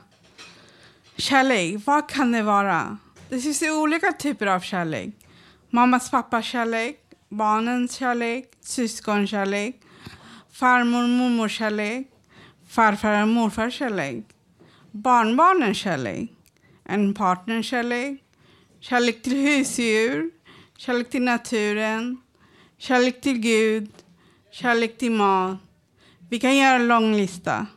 Kärlek, 1.15 1.81
vad 1.85 2.09
kan 2.09 2.31
det 2.31 2.43
vara? 2.43 2.97
Det 3.29 3.39
finns 3.39 3.63
ju 3.63 3.71
olika 3.71 4.11
typer 4.11 4.47
av 4.47 4.59
kärlek. 4.59 5.09
Mammas 5.69 6.11
pappas 6.11 6.45
kärlek, 6.45 6.99
barnens 7.29 7.95
kärlek, 7.95 8.51
syskonkärlek, 8.61 9.79
farmor 10.53 11.07
mormors 11.07 11.57
kärlek, 11.57 12.07
farfar 12.67 13.21
och 13.21 13.27
morfars 13.27 13.73
kärlek, 13.73 14.25
barnbarnens 14.91 15.77
kärlek, 15.77 16.29
en 16.85 17.13
partners 17.13 17.65
kärlek, 17.65 18.23
kärlek 18.79 19.21
till 19.21 19.33
husdjur, 19.33 20.31
kärlek 20.77 21.09
till 21.09 21.21
naturen, 21.21 22.21
kärlek 22.77 23.21
till 23.21 23.37
Gud, 23.37 23.91
kärlek 24.51 24.97
till 24.97 25.11
mat. 25.11 25.57
Vi 26.29 26.39
kan 26.39 26.57
göra 26.57 26.75
en 26.75 26.87
lång 26.87 27.15
lista. 27.15 27.67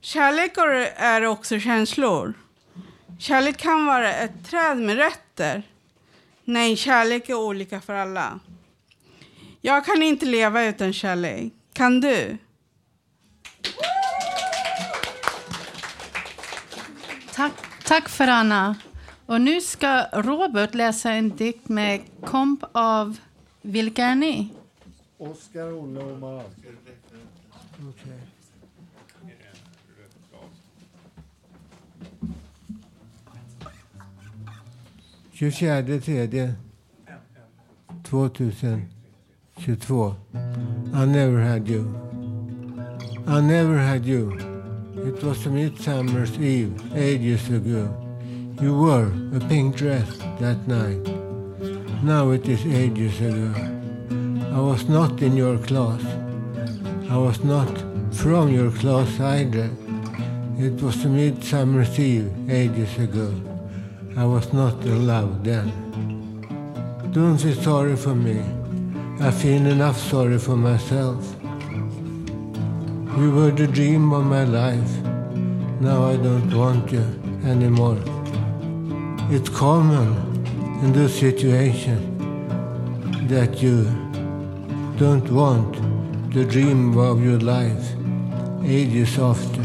Kärlek 0.00 0.52
är 0.96 1.26
också 1.26 1.58
känslor. 1.58 2.34
Kärlek 3.18 3.56
kan 3.56 3.86
vara 3.86 4.14
ett 4.14 4.46
träd 4.50 4.78
med 4.78 4.96
rötter. 4.96 5.62
Nej, 6.44 6.76
kärlek 6.76 7.28
är 7.28 7.34
olika 7.34 7.80
för 7.80 7.94
alla. 7.94 8.40
Jag 9.64 9.84
kan 9.84 10.02
inte 10.02 10.26
leva 10.26 10.64
utan 10.64 10.92
kärlek. 10.92 11.52
Kan 11.72 12.00
du? 12.00 12.38
Tack 17.34 17.52
Tack 17.84 18.08
för 18.08 18.28
Anna. 18.28 18.76
Och 19.26 19.40
nu 19.40 19.60
ska 19.60 20.04
Robert 20.12 20.74
läsa 20.74 21.10
en 21.10 21.36
dikt 21.36 21.68
med 21.68 22.00
komp 22.24 22.64
av 22.72 23.16
Vilka 23.62 24.04
är 24.04 24.14
ni? 24.14 24.48
Oskar, 25.18 25.72
Olle 25.72 26.00
och 26.00 26.18
Mara. 26.18 26.42
Okej. 27.88 28.20
Tjugofjärde 35.32 36.00
tredje 36.00 36.54
2022. 39.62 40.16
I 40.92 41.04
never 41.04 41.40
had 41.40 41.68
you. 41.68 41.82
I 43.28 43.40
never 43.40 43.78
had 43.78 44.04
you. 44.04 44.36
It 44.96 45.22
was 45.22 45.46
a 45.46 45.50
midsummer's 45.50 46.36
eve 46.38 46.74
ages 46.96 47.48
ago. 47.48 47.88
You 48.60 48.76
wore 48.76 49.12
a 49.36 49.40
pink 49.48 49.76
dress 49.76 50.18
that 50.40 50.66
night. 50.66 51.04
Now 52.02 52.30
it 52.30 52.48
is 52.48 52.66
ages 52.66 53.20
ago. 53.20 53.54
I 54.52 54.60
was 54.60 54.88
not 54.88 55.22
in 55.22 55.36
your 55.36 55.58
class. 55.58 56.02
I 57.08 57.16
was 57.16 57.44
not 57.44 57.72
from 58.12 58.48
your 58.52 58.72
class 58.72 59.20
either. 59.20 59.70
It 60.58 60.82
was 60.82 61.04
a 61.04 61.08
midsummer's 61.08 61.98
eve 62.00 62.32
ages 62.50 62.98
ago. 62.98 63.32
I 64.16 64.24
was 64.24 64.52
not 64.52 64.74
in 64.84 65.06
love 65.06 65.44
then. 65.44 65.70
Don't 67.12 67.38
feel 67.38 67.54
sorry 67.54 67.96
for 67.96 68.14
me. 68.14 68.61
I 69.24 69.30
feel 69.30 69.66
enough 69.66 69.98
sorry 69.98 70.36
for 70.36 70.56
myself. 70.56 71.36
You 73.16 73.30
were 73.30 73.52
the 73.52 73.68
dream 73.68 74.12
of 74.12 74.26
my 74.26 74.42
life. 74.42 74.96
Now 75.80 76.06
I 76.06 76.16
don't 76.16 76.52
want 76.52 76.90
you 76.90 77.04
anymore. 77.44 78.02
It's 79.30 79.48
common 79.48 80.08
in 80.82 80.92
this 80.92 81.20
situation 81.20 82.00
that 83.28 83.62
you 83.62 83.84
don't 84.98 85.30
want 85.30 85.72
the 86.34 86.44
dream 86.44 86.98
of 86.98 87.22
your 87.24 87.38
life 87.38 87.94
ages 88.64 89.20
after. 89.20 89.62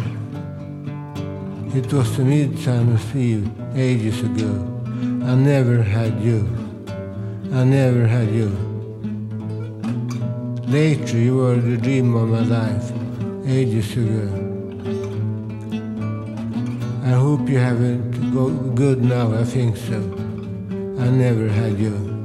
It 1.75 1.91
was 1.91 2.19
a 2.19 2.23
midsummer's 2.23 3.15
eve 3.15 3.49
ages 3.73 4.21
ago. 4.21 4.53
I 5.25 5.33
never 5.33 5.81
had 5.81 6.21
you. 6.21 6.47
I 7.51 7.63
never 7.63 8.05
had 8.05 8.29
you. 8.29 8.66
Later 10.67 11.17
you 11.17 11.37
were 11.37 11.55
the 11.55 11.77
dream 11.77 12.13
of 12.13 12.27
my 12.27 12.41
life 12.41 12.91
ages 13.47 13.95
ago. 13.95 14.27
I 17.05 17.11
hope 17.11 17.47
you 17.47 17.57
have 17.57 17.81
it 17.81 18.33
go 18.33 18.49
good 18.75 19.01
now, 19.01 19.33
I 19.33 19.45
think 19.45 19.77
so. 19.77 19.95
I 20.99 21.09
never 21.09 21.47
had 21.47 21.79
you. 21.79 22.16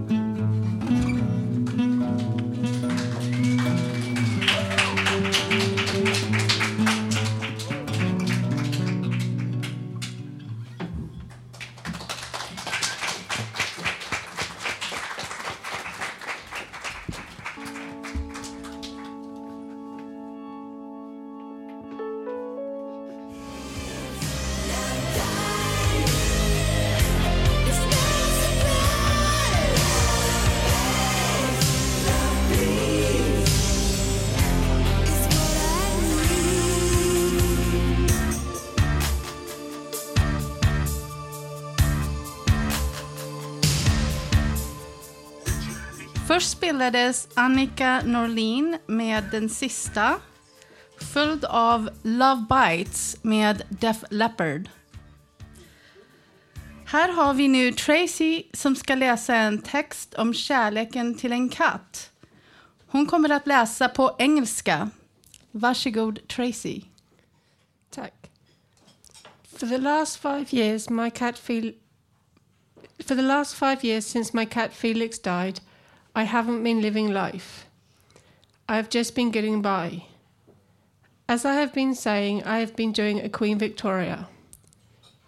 Således 46.83 47.29
Annika 47.35 48.01
Norlin 48.05 48.79
med 48.87 49.25
den 49.31 49.49
sista, 49.49 50.21
följd 51.13 51.45
av 51.45 51.91
Love 52.03 52.47
Bites 52.49 53.17
med 53.23 53.63
Def 53.69 54.05
Leppard. 54.11 54.69
Här 56.87 57.13
har 57.13 57.35
vi 57.35 57.49
nu 57.49 57.73
Tracy 57.73 58.43
som 58.53 58.77
ska 58.77 58.95
läsa 58.95 59.35
en 59.35 59.59
text 59.59 60.15
om 60.15 60.35
kärleken 60.35 61.15
till 61.15 61.33
en 61.33 61.49
katt. 61.49 62.11
Hon 62.87 63.07
kommer 63.07 63.31
att 63.31 63.47
läsa 63.47 63.89
på 63.89 64.17
engelska. 64.19 64.91
Varsågod 65.51 66.29
Tracy. 66.29 66.83
Tack. 67.91 68.31
For 69.57 69.67
the 69.67 69.79
last 69.79 70.17
five 70.17 70.47
years, 70.51 70.91
my 70.91 71.11
cat 71.11 71.39
Fel- 71.39 71.75
For 73.07 73.15
the 73.15 73.23
last 73.23 73.55
five 73.55 73.79
years 73.83 74.07
since 74.07 74.37
my 74.37 74.47
cat 74.47 74.71
Felix 74.73 75.19
died, 75.19 75.61
I 76.15 76.25
haven't 76.25 76.63
been 76.63 76.83
living 76.83 77.11
life. 77.11 77.67
I 78.69 78.77
have 78.77 78.91
just 78.91 79.15
been 79.15 79.31
getting 79.31 79.63
by. 79.63 80.05
As 81.27 81.47
I 81.47 81.55
have 81.55 81.73
been 81.73 81.95
saying, 81.95 82.43
I 82.45 82.59
have 82.59 82.77
been 82.77 82.93
doing 82.93 83.19
a 83.19 83.31
Queen 83.31 83.59
Victoria. 83.59 84.29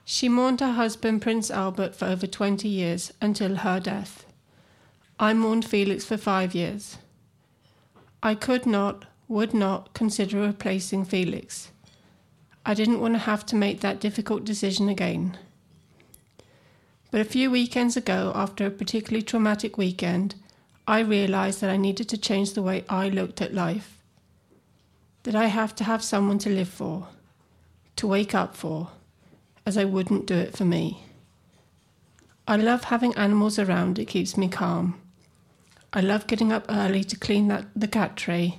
She 0.04 0.28
mourned 0.28 0.60
her 0.60 0.72
husband, 0.72 1.22
Prince 1.22 1.50
Albert, 1.50 1.94
for 1.94 2.04
over 2.04 2.26
20 2.26 2.68
years 2.68 3.14
until 3.22 3.56
her 3.56 3.80
death. 3.80 4.26
I 5.18 5.32
mourned 5.32 5.64
Felix 5.64 6.04
for 6.04 6.18
five 6.18 6.54
years. 6.54 6.98
I 8.22 8.34
could 8.34 8.66
not, 8.66 9.06
would 9.26 9.54
not 9.54 9.94
consider 9.94 10.42
replacing 10.42 11.06
Felix. 11.06 11.70
I 12.66 12.74
didn't 12.74 13.00
want 13.00 13.14
to 13.14 13.20
have 13.20 13.46
to 13.46 13.56
make 13.56 13.80
that 13.80 14.00
difficult 14.00 14.44
decision 14.44 14.90
again. 14.90 15.38
But 17.10 17.22
a 17.22 17.24
few 17.24 17.50
weekends 17.50 17.96
ago, 17.96 18.32
after 18.34 18.66
a 18.66 18.70
particularly 18.70 19.22
traumatic 19.22 19.78
weekend, 19.78 20.34
I 20.86 21.00
realized 21.00 21.60
that 21.60 21.70
I 21.70 21.78
needed 21.78 22.08
to 22.10 22.18
change 22.18 22.52
the 22.52 22.62
way 22.62 22.84
I 22.88 23.08
looked 23.08 23.40
at 23.40 23.54
life. 23.54 23.98
That 25.22 25.34
I 25.34 25.46
have 25.46 25.74
to 25.76 25.84
have 25.84 26.04
someone 26.04 26.38
to 26.40 26.50
live 26.50 26.68
for, 26.68 27.08
to 27.96 28.06
wake 28.06 28.34
up 28.34 28.54
for, 28.54 28.90
as 29.64 29.78
I 29.78 29.84
wouldn't 29.84 30.26
do 30.26 30.34
it 30.34 30.56
for 30.56 30.66
me. 30.66 31.04
I 32.46 32.56
love 32.56 32.84
having 32.84 33.14
animals 33.14 33.58
around, 33.58 33.98
it 33.98 34.04
keeps 34.04 34.36
me 34.36 34.48
calm. 34.48 35.00
I 35.94 36.00
love 36.00 36.26
getting 36.26 36.52
up 36.52 36.66
early 36.68 37.02
to 37.04 37.16
clean 37.16 37.48
that, 37.48 37.66
the 37.74 37.88
cat 37.88 38.16
tray, 38.16 38.58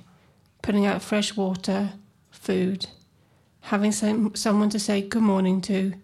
putting 0.62 0.84
out 0.84 1.02
fresh 1.02 1.36
water, 1.36 1.92
food, 2.30 2.88
having 3.60 3.92
some, 3.92 4.34
someone 4.34 4.70
to 4.70 4.80
say 4.80 5.00
good 5.02 5.22
morning 5.22 5.60
to, 5.60 5.94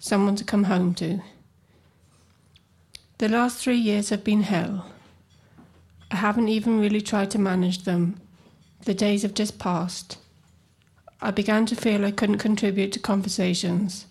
someone 0.00 0.34
to 0.34 0.44
come 0.44 0.64
home 0.64 0.94
to. 0.94 1.20
The 3.18 3.28
last 3.28 3.58
three 3.58 3.76
years 3.76 4.08
have 4.10 4.24
been 4.24 4.42
hell. 4.42 4.86
I 6.10 6.16
haven't 6.16 6.48
even 6.48 6.80
really 6.80 7.00
tried 7.00 7.30
to 7.32 7.38
manage 7.38 7.84
them. 7.84 8.20
The 8.84 8.94
days 8.94 9.22
have 9.22 9.34
just 9.34 9.58
passed. 9.58 10.18
I 11.20 11.30
began 11.30 11.66
to 11.66 11.76
feel 11.76 12.04
I 12.04 12.12
couldn't 12.12 12.38
contribute 12.38 12.92
to 12.92 13.00
conversations. 13.00 14.06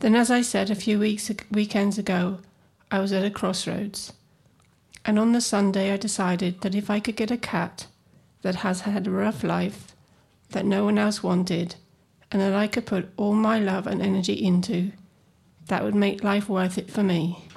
Then, 0.00 0.14
as 0.14 0.30
I 0.30 0.42
said 0.42 0.70
a 0.70 0.74
few 0.74 0.98
weeks 0.98 1.30
weekends 1.50 1.98
ago, 1.98 2.38
I 2.90 3.00
was 3.00 3.12
at 3.12 3.24
a 3.24 3.30
crossroads. 3.30 4.12
And 5.04 5.18
on 5.18 5.32
the 5.32 5.40
Sunday, 5.40 5.92
I 5.92 5.96
decided 5.96 6.60
that 6.60 6.74
if 6.74 6.90
I 6.90 7.00
could 7.00 7.16
get 7.16 7.30
a 7.30 7.36
cat 7.36 7.86
that 8.42 8.56
has 8.56 8.82
had 8.82 9.06
a 9.06 9.10
rough 9.10 9.42
life, 9.42 9.94
that 10.50 10.64
no 10.64 10.84
one 10.84 10.98
else 10.98 11.22
wanted, 11.22 11.74
and 12.30 12.40
that 12.40 12.54
I 12.54 12.66
could 12.66 12.86
put 12.86 13.10
all 13.16 13.34
my 13.34 13.58
love 13.58 13.86
and 13.86 14.00
energy 14.00 14.34
into, 14.34 14.92
that 15.66 15.82
would 15.82 15.94
make 15.94 16.24
life 16.24 16.48
worth 16.48 16.78
it 16.78 16.90
for 16.90 17.02
me. 17.02 17.47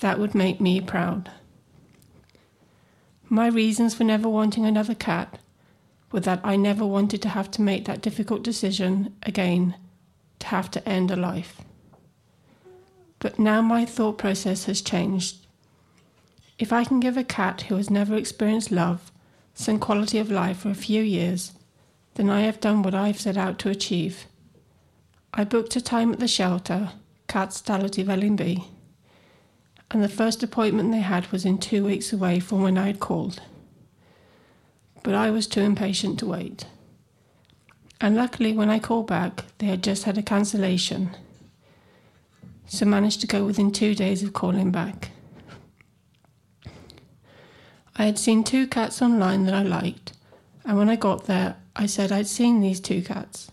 That 0.00 0.18
would 0.18 0.34
make 0.34 0.60
me 0.60 0.80
proud. 0.80 1.30
My 3.28 3.46
reasons 3.48 3.94
for 3.94 4.04
never 4.04 4.28
wanting 4.28 4.64
another 4.64 4.94
cat 4.94 5.38
were 6.12 6.20
that 6.20 6.40
I 6.44 6.56
never 6.56 6.86
wanted 6.86 7.22
to 7.22 7.28
have 7.30 7.50
to 7.52 7.62
make 7.62 7.86
that 7.86 8.02
difficult 8.02 8.42
decision 8.42 9.14
again 9.22 9.74
to 10.40 10.46
have 10.48 10.70
to 10.72 10.88
end 10.88 11.10
a 11.10 11.16
life. 11.16 11.62
But 13.18 13.38
now 13.38 13.62
my 13.62 13.84
thought 13.84 14.18
process 14.18 14.66
has 14.66 14.82
changed. 14.82 15.46
If 16.58 16.72
I 16.72 16.84
can 16.84 17.00
give 17.00 17.16
a 17.16 17.24
cat 17.24 17.62
who 17.62 17.76
has 17.76 17.90
never 17.90 18.14
experienced 18.14 18.70
love 18.70 19.10
some 19.54 19.78
quality 19.78 20.18
of 20.18 20.30
life 20.30 20.58
for 20.58 20.70
a 20.70 20.74
few 20.74 21.02
years, 21.02 21.52
then 22.14 22.28
I 22.28 22.42
have 22.42 22.60
done 22.60 22.82
what 22.82 22.94
I've 22.94 23.20
set 23.20 23.36
out 23.36 23.58
to 23.60 23.70
achieve. 23.70 24.26
I 25.32 25.44
booked 25.44 25.74
a 25.74 25.80
time 25.80 26.12
at 26.12 26.20
the 26.20 26.28
shelter, 26.28 26.90
Katstallet 27.28 27.98
i 27.98 28.04
Vällingby, 28.04 28.64
and 29.94 30.02
the 30.02 30.08
first 30.08 30.42
appointment 30.42 30.90
they 30.90 30.98
had 30.98 31.30
was 31.30 31.44
in 31.44 31.56
two 31.56 31.84
weeks 31.84 32.12
away 32.12 32.40
from 32.40 32.62
when 32.62 32.76
I 32.76 32.88
had 32.88 32.98
called. 32.98 33.40
But 35.04 35.14
I 35.14 35.30
was 35.30 35.46
too 35.46 35.60
impatient 35.60 36.18
to 36.18 36.26
wait. 36.26 36.66
And 38.00 38.16
luckily, 38.16 38.52
when 38.52 38.70
I 38.70 38.80
called 38.80 39.06
back, 39.06 39.44
they 39.58 39.66
had 39.66 39.84
just 39.84 40.02
had 40.02 40.18
a 40.18 40.22
cancellation. 40.22 41.10
So 42.66 42.84
managed 42.84 43.20
to 43.20 43.28
go 43.28 43.44
within 43.44 43.70
two 43.70 43.94
days 43.94 44.24
of 44.24 44.32
calling 44.32 44.72
back. 44.72 45.12
I 47.94 48.06
had 48.06 48.18
seen 48.18 48.42
two 48.42 48.66
cats 48.66 49.00
online 49.00 49.44
that 49.44 49.54
I 49.54 49.62
liked, 49.62 50.12
and 50.64 50.76
when 50.76 50.88
I 50.88 50.96
got 50.96 51.26
there, 51.26 51.54
I 51.76 51.86
said 51.86 52.10
I'd 52.10 52.26
seen 52.26 52.60
these 52.60 52.80
two 52.80 53.00
cats. 53.00 53.52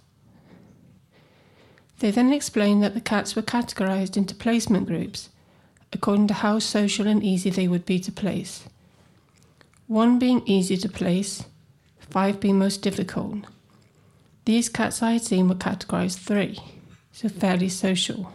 They 2.00 2.10
then 2.10 2.34
explained 2.34 2.82
that 2.82 2.96
the 2.96 3.00
cats 3.02 3.36
were 3.36 3.44
categorized 3.44 4.18
into 4.18 4.34
placement 4.34 4.88
groups 4.88 5.30
according 5.94 6.28
to 6.28 6.34
how 6.36 6.60
social 6.60 7.08
and 7.08 7.24
easy 7.24 7.50
they 7.50 7.68
would 7.68 7.86
be 7.86 8.00
to 8.00 8.12
place. 8.12 8.64
One 9.88 10.20
being 10.20 10.42
easy 10.46 10.78
to 10.78 10.90
place, 10.90 11.44
five 12.00 12.40
being 12.40 12.58
most 12.58 12.82
difficult. 12.82 13.46
These 14.46 14.70
cats 14.70 15.04
I 15.04 15.14
had 15.14 15.24
seen 15.24 15.48
were 15.48 15.56
categorized 15.56 16.20
three, 16.20 16.60
so 17.12 17.30
fairly 17.30 17.70
social. 17.70 18.32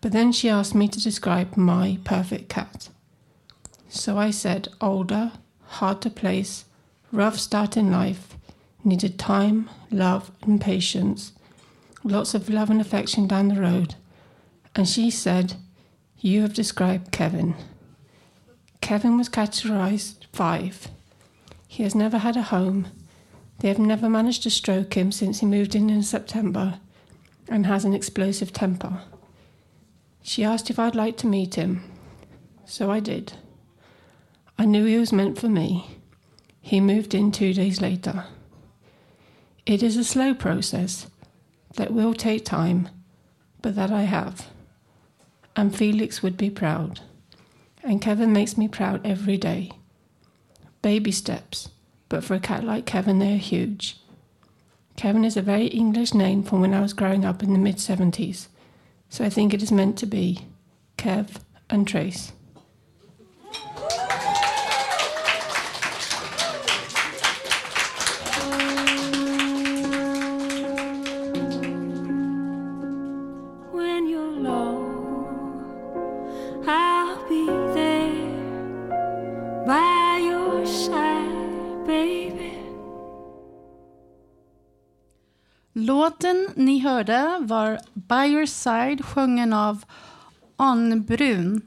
But 0.00 0.12
then 0.12 0.32
she 0.32 0.48
asked 0.48 0.74
me 0.74 0.88
to 0.88 1.02
describe 1.02 1.56
my 1.56 1.98
perfect 2.04 2.48
cat. 2.48 2.88
So 3.88 4.16
I 4.16 4.30
said 4.30 4.68
older, 4.80 5.32
hard 5.64 6.00
to 6.02 6.10
place, 6.10 6.64
rough 7.12 7.38
start 7.38 7.76
in 7.76 7.90
life, 7.90 8.36
needed 8.84 9.18
time, 9.18 9.68
love, 9.90 10.30
and 10.42 10.60
patience, 10.60 11.32
lots 12.04 12.34
of 12.34 12.48
love 12.48 12.70
and 12.70 12.80
affection 12.80 13.26
down 13.26 13.48
the 13.48 13.60
road. 13.60 13.96
And 14.74 14.88
she 14.88 15.10
said, 15.10 15.54
You 16.22 16.42
have 16.42 16.52
described 16.52 17.12
Kevin. 17.12 17.54
Kevin 18.82 19.16
was 19.16 19.30
categorized 19.30 20.26
five. 20.34 20.88
He 21.66 21.82
has 21.82 21.94
never 21.94 22.18
had 22.18 22.36
a 22.36 22.42
home. 22.42 22.88
They 23.60 23.68
have 23.68 23.78
never 23.78 24.10
managed 24.10 24.42
to 24.42 24.50
stroke 24.50 24.94
him 24.94 25.12
since 25.12 25.40
he 25.40 25.46
moved 25.46 25.74
in 25.74 25.88
in 25.88 26.02
September 26.02 26.78
and 27.48 27.64
has 27.64 27.86
an 27.86 27.94
explosive 27.94 28.52
temper. 28.52 29.00
She 30.22 30.44
asked 30.44 30.68
if 30.68 30.78
I'd 30.78 30.94
like 30.94 31.16
to 31.18 31.26
meet 31.26 31.54
him. 31.54 31.84
So 32.66 32.90
I 32.90 33.00
did. 33.00 33.32
I 34.58 34.66
knew 34.66 34.84
he 34.84 34.98
was 34.98 35.14
meant 35.14 35.38
for 35.38 35.48
me. 35.48 35.96
He 36.60 36.80
moved 36.80 37.14
in 37.14 37.32
two 37.32 37.54
days 37.54 37.80
later. 37.80 38.26
It 39.64 39.82
is 39.82 39.96
a 39.96 40.04
slow 40.04 40.34
process 40.34 41.06
that 41.76 41.94
will 41.94 42.12
take 42.12 42.44
time, 42.44 42.90
but 43.62 43.74
that 43.76 43.90
I 43.90 44.02
have. 44.02 44.50
And 45.56 45.74
Felix 45.74 46.22
would 46.22 46.36
be 46.36 46.50
proud. 46.50 47.00
And 47.82 48.00
Kevin 48.00 48.32
makes 48.32 48.56
me 48.56 48.68
proud 48.68 49.04
every 49.06 49.36
day. 49.36 49.72
Baby 50.82 51.12
steps, 51.12 51.68
but 52.08 52.24
for 52.24 52.34
a 52.34 52.40
cat 52.40 52.64
like 52.64 52.86
Kevin, 52.86 53.18
they 53.18 53.34
are 53.34 53.38
huge. 53.38 53.98
Kevin 54.96 55.24
is 55.24 55.36
a 55.36 55.42
very 55.42 55.66
English 55.66 56.12
name 56.12 56.42
from 56.42 56.60
when 56.60 56.74
I 56.74 56.80
was 56.80 56.92
growing 56.92 57.24
up 57.24 57.42
in 57.42 57.52
the 57.52 57.58
mid 57.58 57.76
70s, 57.76 58.48
so 59.08 59.24
I 59.24 59.30
think 59.30 59.54
it 59.54 59.62
is 59.62 59.72
meant 59.72 59.96
to 59.98 60.06
be 60.06 60.46
Kev 60.98 61.36
and 61.70 61.86
Trace. 61.88 62.32
Hörde 87.00 87.46
var 87.46 87.78
By 87.94 88.32
Your 88.32 88.46
Side 88.46 89.04
sjungen 89.04 89.52
av 89.52 89.84
Ann 90.56 91.02
Brun. 91.02 91.62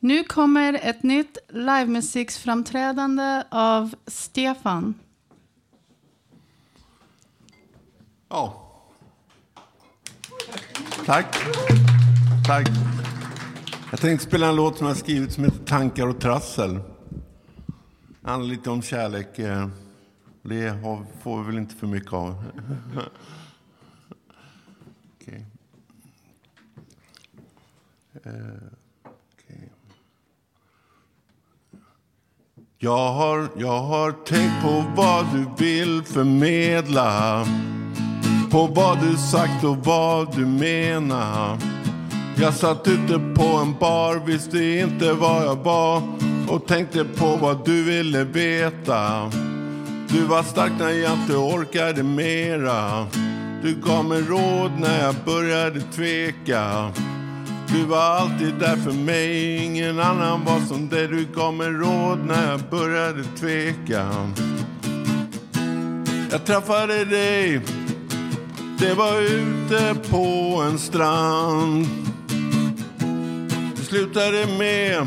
Nu 0.00 0.24
kommer 0.24 0.80
ett 0.82 1.02
nytt 1.02 1.38
livemusiksframträdande 1.48 3.42
av 3.50 3.94
Stefan. 4.06 4.94
Ja. 8.28 8.62
Tack. 11.06 11.36
Tack. 12.46 12.68
Jag 13.90 14.00
tänkte 14.00 14.26
spela 14.26 14.48
en 14.48 14.56
låt 14.56 14.78
som 14.78 14.86
jag 14.86 14.96
skrivit 14.96 15.32
som 15.32 15.44
heter 15.44 15.64
Tankar 15.64 16.06
och 16.06 16.20
trassel. 16.20 16.78
Det 18.20 18.30
handlar 18.30 18.50
lite 18.50 18.70
om 18.70 18.82
kärlek. 18.82 19.38
Eh, 19.38 19.68
det 20.42 20.78
får 21.22 21.38
vi 21.42 21.46
väl 21.46 21.58
inte 21.58 21.74
för 21.74 21.86
mycket 21.86 22.12
av. 22.12 22.44
Eh, 28.26 28.32
okay. 29.04 29.68
Jag 32.78 33.12
har, 33.12 33.48
jag 33.56 33.80
har 33.80 34.12
tänkt 34.12 34.62
på 34.62 34.84
vad 34.96 35.26
du 35.32 35.64
vill 35.64 36.02
förmedla 36.02 37.44
På 38.50 38.66
vad 38.66 39.00
du 39.00 39.16
sagt 39.16 39.64
och 39.64 39.76
vad 39.76 40.36
du 40.36 40.46
menar. 40.46 41.58
Jag 42.40 42.54
satt 42.54 42.88
ute 42.88 43.18
på 43.34 43.42
en 43.42 43.74
bar, 43.80 44.26
visste 44.26 44.64
inte 44.64 45.12
vad 45.12 45.44
jag 45.44 45.56
var 45.56 46.02
och 46.48 46.66
tänkte 46.66 47.04
på 47.04 47.36
vad 47.36 47.64
du 47.64 47.84
ville 47.84 48.24
veta. 48.24 49.30
Du 50.08 50.22
var 50.22 50.42
stark 50.42 50.72
när 50.78 50.90
jag 50.90 51.12
inte 51.12 51.36
orkade 51.36 52.02
mera. 52.02 53.06
Du 53.62 53.74
gav 53.74 54.04
mig 54.04 54.22
råd 54.22 54.72
när 54.80 55.04
jag 55.04 55.14
började 55.24 55.80
tveka 55.80 56.92
du 57.76 57.84
var 57.84 57.98
alltid 57.98 58.54
där 58.54 58.76
för 58.76 58.92
mig, 58.92 59.56
ingen 59.64 60.00
annan 60.00 60.44
var 60.44 60.60
som 60.60 60.88
dig 60.88 61.08
Du 61.08 61.26
gav 61.34 61.54
mig 61.54 61.68
råd 61.68 62.18
när 62.26 62.50
jag 62.50 62.60
började 62.60 63.24
tveka. 63.24 64.32
Jag 66.30 66.44
träffade 66.44 67.04
dig, 67.04 67.60
det 68.78 68.94
var 68.94 69.20
ute 69.20 69.94
på 70.10 70.62
en 70.68 70.78
strand. 70.78 71.86
Det 73.76 73.82
slutade 73.82 74.46
med 74.58 75.06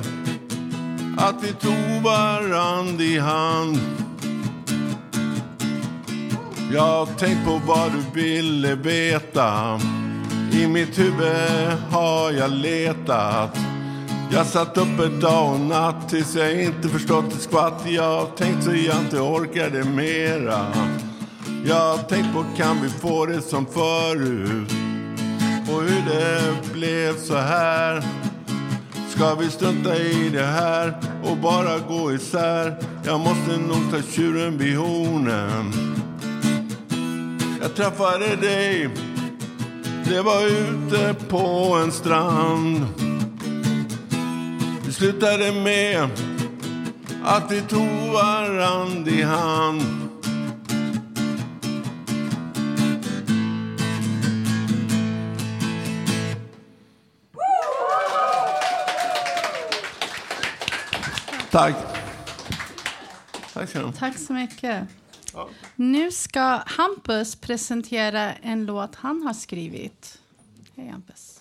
att 1.18 1.44
vi 1.44 1.54
tog 1.54 2.04
varand 2.04 3.02
i 3.02 3.20
hand. 3.20 3.80
Jag 6.74 6.82
har 6.82 7.06
tänkt 7.06 7.46
på 7.46 7.62
vad 7.68 7.92
du 7.92 8.22
ville 8.22 8.76
veta 8.76 9.80
i 10.54 10.68
mitt 10.68 11.00
huvud 11.00 11.78
har 11.92 12.32
jag 12.32 12.52
letat. 12.52 13.58
Jag 14.32 14.46
satt 14.46 14.78
uppe 14.78 15.08
dag 15.22 15.54
och 15.54 15.60
natt 15.60 16.10
tills 16.10 16.36
jag 16.36 16.64
inte 16.64 16.90
förstått 16.90 17.34
ett 17.34 17.42
skvatt. 17.42 17.84
Jag 17.86 18.04
har 18.04 18.26
tänkt 18.26 18.64
så 18.64 18.70
jag 18.70 18.98
inte 19.00 19.20
orkade 19.20 19.84
mera. 19.84 20.66
Jag 21.66 21.76
har 21.76 21.98
tänkt 21.98 22.34
på 22.34 22.46
kan 22.58 22.82
vi 22.82 22.90
få 22.90 23.26
det 23.26 23.42
som 23.42 23.66
förut? 23.66 24.72
Och 25.72 25.82
hur 25.82 26.04
det 26.10 26.74
blev 26.74 27.18
så 27.18 27.38
här? 27.38 28.04
Ska 29.10 29.36
vi 29.36 29.50
strunta 29.50 29.98
i 29.98 30.30
det 30.30 30.46
här 30.46 31.00
och 31.24 31.38
bara 31.38 31.80
gå 31.80 32.14
isär? 32.14 32.76
Jag 33.06 33.20
måste 33.20 33.58
nog 33.58 33.92
ta 33.92 34.12
tjuren 34.12 34.58
vid 34.58 34.78
hornen. 34.78 35.74
Jag 37.62 37.76
träffade 37.76 38.36
dig 38.36 38.90
det 40.10 40.22
var 40.22 40.46
ute 40.46 41.16
på 41.30 41.38
en 41.84 41.92
strand 41.92 42.86
Det 44.86 44.92
slutade 44.92 45.52
med 45.52 46.10
att 47.24 47.52
vi 47.52 47.62
tog 47.62 48.12
varand 48.14 49.08
i 49.08 49.22
hand 49.22 49.82
Tack. 61.52 61.76
Tack 64.00 64.18
så 64.18 64.34
mycket. 64.34 64.99
Nu 65.76 66.12
ska 66.12 66.62
Hampus 66.66 67.36
presentera 67.36 68.34
en 68.34 68.66
låt 68.66 68.96
han 68.96 69.22
har 69.22 69.34
skrivit. 69.34 70.20
Hej 70.76 70.88
Hampus. 70.88 71.40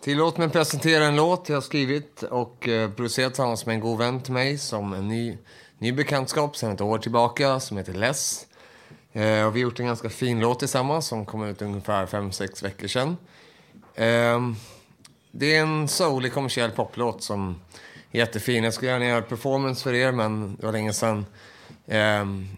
Tillåt 0.00 0.38
mig 0.38 0.48
presentera 0.48 1.04
en 1.04 1.16
låt 1.16 1.48
jag 1.48 1.56
har 1.56 1.60
skrivit 1.60 2.22
och 2.22 2.68
eh, 2.68 2.90
producerat 2.90 3.32
tillsammans 3.32 3.66
med 3.66 3.74
en 3.74 3.80
god 3.80 3.98
vän 3.98 4.22
till 4.22 4.32
mig 4.32 4.58
som 4.58 4.92
en 4.92 5.08
ny, 5.08 5.38
ny 5.78 5.92
bekantskap 5.92 6.56
sedan 6.56 6.72
ett 6.72 6.80
år 6.80 6.98
tillbaka 6.98 7.60
som 7.60 7.76
heter 7.76 7.92
Less. 7.92 8.46
Eh, 9.12 9.46
och 9.46 9.56
vi 9.56 9.60
har 9.60 9.62
gjort 9.62 9.80
en 9.80 9.86
ganska 9.86 10.10
fin 10.10 10.40
låt 10.40 10.58
tillsammans 10.58 11.06
som 11.06 11.26
kom 11.26 11.44
ut 11.44 11.62
ungefär 11.62 12.06
5-6 12.06 12.62
veckor 12.62 12.88
sedan. 12.88 13.16
Eh, 13.94 14.40
det 15.30 15.56
är 15.56 15.60
en 15.60 15.88
soulig 15.88 16.32
kommersiell 16.32 16.70
poplåt 16.70 17.22
som 17.22 17.60
är 18.10 18.18
jättefin. 18.18 18.64
Jag 18.64 18.74
skulle 18.74 18.90
gärna 18.90 19.04
göra 19.04 19.22
performance 19.22 19.82
för 19.82 19.94
er, 19.94 20.12
men 20.12 20.56
det 20.56 20.66
var 20.66 20.72
länge 20.72 20.92
sedan 20.92 21.26
eh, 21.86 21.98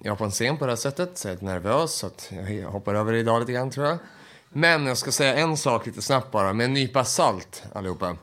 jag 0.03 0.11
var 0.11 0.17
på 0.17 0.25
en 0.25 0.31
scen 0.31 0.57
på 0.57 0.65
det 0.65 0.73
här 0.73 0.77
sättet. 0.77 1.19
Så 1.19 1.29
jag 1.29 1.33
är 1.33 1.35
lite 1.35 1.45
nervös, 1.45 1.95
så 1.95 2.07
att 2.07 2.33
jag 2.61 2.71
hoppar 2.71 2.95
över 2.95 3.13
det 3.13 3.19
idag 3.19 3.41
lite 3.41 3.53
grann 3.53 3.71
tror 3.71 3.87
jag. 3.87 3.99
Men 4.49 4.87
jag 4.87 4.99
ska 4.99 5.13
säga 5.13 5.35
en 5.35 5.57
sak 5.57 5.87
lite 5.87 6.03
snabbt 6.03 6.31
bara, 6.31 6.53
med 6.53 6.65
en 6.65 6.73
nypa 6.73 7.05
salt 7.05 7.63
allihopa. 7.73 8.17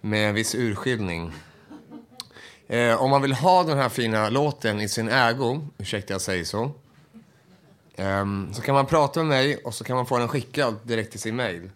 Med 0.00 0.28
en 0.28 0.34
viss 0.34 0.54
urskiljning. 0.54 1.32
Eh, 2.68 3.02
om 3.02 3.10
man 3.10 3.22
vill 3.22 3.32
ha 3.32 3.62
den 3.62 3.78
här 3.78 3.88
fina 3.88 4.28
låten 4.28 4.80
i 4.80 4.88
sin 4.88 5.08
ägo, 5.08 5.68
ursäkta 5.78 6.14
jag 6.14 6.20
säger 6.20 6.44
så. 6.44 6.70
Um, 7.96 8.54
så 8.54 8.62
kan 8.62 8.74
man 8.74 8.86
prata 8.86 9.20
med 9.20 9.28
mig 9.28 9.56
och 9.56 9.74
så 9.74 9.84
kan 9.84 9.96
man 9.96 10.06
få 10.06 10.18
den 10.18 10.28
skickad 10.28 10.76
direkt 10.82 11.10
till 11.10 11.20
sin 11.20 11.36
mail. 11.36 11.70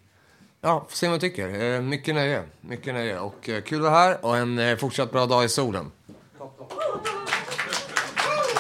Ja, 0.61 0.87
får 0.88 0.96
se 0.96 1.07
vad 1.07 1.12
man 1.12 1.20
tycker. 1.20 1.48
Uh, 1.48 1.83
mycket 1.83 2.14
nöje. 2.14 2.42
Mycket 2.61 2.94
nöje. 2.94 3.18
Och 3.18 3.48
uh, 3.48 3.61
kul 3.61 3.79
att 3.79 3.83
vara 3.83 3.94
här 3.94 4.24
och 4.24 4.37
en 4.37 4.59
uh, 4.59 4.76
fortsatt 4.76 5.12
bra 5.12 5.26
dag 5.26 5.44
i 5.44 5.48
solen. 5.48 5.90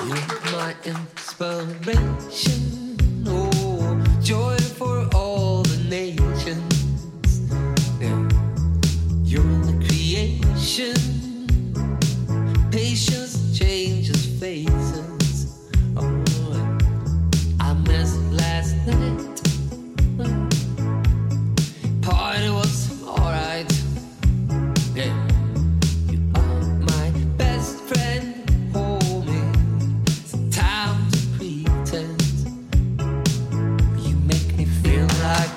my 0.06 0.90
inspiration. 0.90 2.96
Oh, 3.26 3.98
joy 4.22 4.65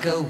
feel 0.02 0.29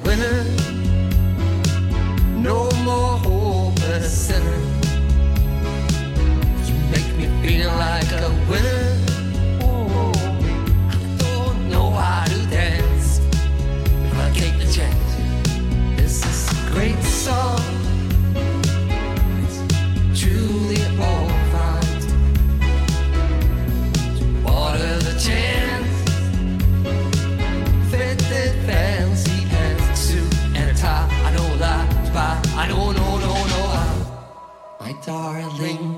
darling 35.10 35.89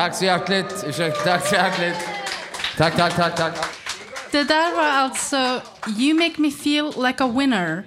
Tack 0.00 0.14
så 0.14 0.24
hjärtligt. 0.24 0.84
Ursäkta, 0.86 1.24
tack 1.24 1.46
så 1.46 1.54
hjärtligt. 1.54 1.96
Tack, 2.76 2.96
tack, 2.96 3.16
tack, 3.16 3.36
tack. 3.36 3.54
Det 4.32 4.44
där 4.44 4.76
var 4.76 4.88
alltså 4.88 5.36
You 5.98 6.14
make 6.14 6.34
me 6.36 6.50
feel 6.50 6.92
like 7.06 7.24
a 7.24 7.28
winner. 7.28 7.84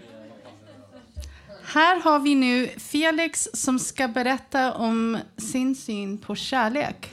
Här 1.63 2.01
har 2.01 2.19
vi 2.19 2.35
nu 2.35 2.67
Felix 2.67 3.49
som 3.53 3.79
ska 3.79 4.07
berätta 4.07 4.73
om 4.73 5.17
sin 5.37 5.75
syn 5.75 6.17
på 6.17 6.35
kärlek. 6.35 7.09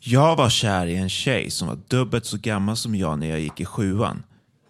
Jag 0.00 0.36
var 0.36 0.50
kär 0.50 0.86
i 0.86 0.96
en 0.96 1.10
tjej 1.10 1.50
som 1.50 1.68
var 1.68 1.78
dubbelt 1.88 2.26
så 2.26 2.36
gammal 2.36 2.76
som 2.76 2.94
jag 2.94 3.18
när 3.18 3.30
jag 3.30 3.40
gick 3.40 3.60
i 3.60 3.64
sjuan. 3.64 4.22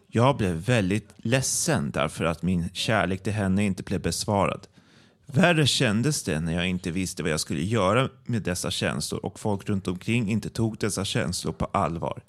Jag 0.08 0.36
blev 0.36 0.54
väldigt 0.54 1.10
ledsen 1.16 1.90
därför 1.90 2.24
att 2.24 2.42
min 2.42 2.68
kärlek 2.72 3.22
till 3.22 3.32
henne 3.32 3.64
inte 3.64 3.82
blev 3.82 4.00
besvarad. 4.00 4.66
Värre 5.34 5.66
kändes 5.66 6.22
det 6.22 6.40
när 6.40 6.52
jag 6.52 6.68
inte 6.68 6.90
visste 6.90 7.22
vad 7.22 7.32
jag 7.32 7.40
skulle 7.40 7.62
göra 7.62 8.08
med 8.24 8.42
dessa 8.42 8.70
känslor 8.70 9.24
och 9.24 9.40
folk 9.40 9.68
runt 9.68 9.88
omkring 9.88 10.30
inte 10.30 10.50
tog 10.50 10.78
dessa 10.78 11.04
känslor 11.04 11.52
på 11.52 11.64
allvar. 11.64 12.22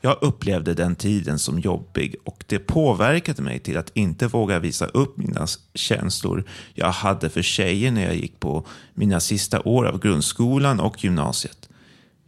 Jag 0.00 0.18
upplevde 0.20 0.74
den 0.74 0.96
tiden 0.96 1.38
som 1.38 1.58
jobbig 1.58 2.16
och 2.24 2.44
det 2.46 2.58
påverkade 2.58 3.42
mig 3.42 3.58
till 3.58 3.76
att 3.76 3.90
inte 3.94 4.26
våga 4.26 4.58
visa 4.58 4.86
upp 4.86 5.16
mina 5.16 5.46
känslor 5.74 6.44
jag 6.74 6.90
hade 6.90 7.30
för 7.30 7.42
tjejer 7.42 7.90
när 7.90 8.04
jag 8.04 8.16
gick 8.16 8.40
på 8.40 8.66
mina 8.94 9.20
sista 9.20 9.60
år 9.60 9.84
av 9.84 10.00
grundskolan 10.00 10.80
och 10.80 11.04
gymnasiet. 11.04 11.68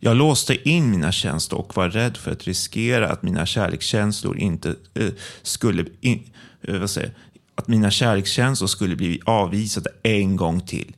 Jag 0.01 0.17
låste 0.17 0.69
in 0.69 0.91
mina 0.91 1.13
känslor 1.13 1.61
och 1.61 1.77
var 1.77 1.89
rädd 1.89 2.17
för 2.17 2.31
att 2.31 2.45
riskera 2.45 3.09
att 3.09 3.23
mina 3.23 3.47
kärlekskänslor 3.47 4.39
inte 4.39 4.75
eh, 4.95 5.13
skulle... 5.43 5.85
In, 6.01 6.31
eh, 6.63 6.79
vad 6.79 6.91
säger 6.91 7.15
att 7.55 7.69
mina 7.69 7.91
kärlekskänslor 7.91 8.69
skulle 8.69 8.97
bli 8.97 9.21
avvisade 9.25 9.91
en 10.03 10.37
gång 10.37 10.61
till. 10.61 10.97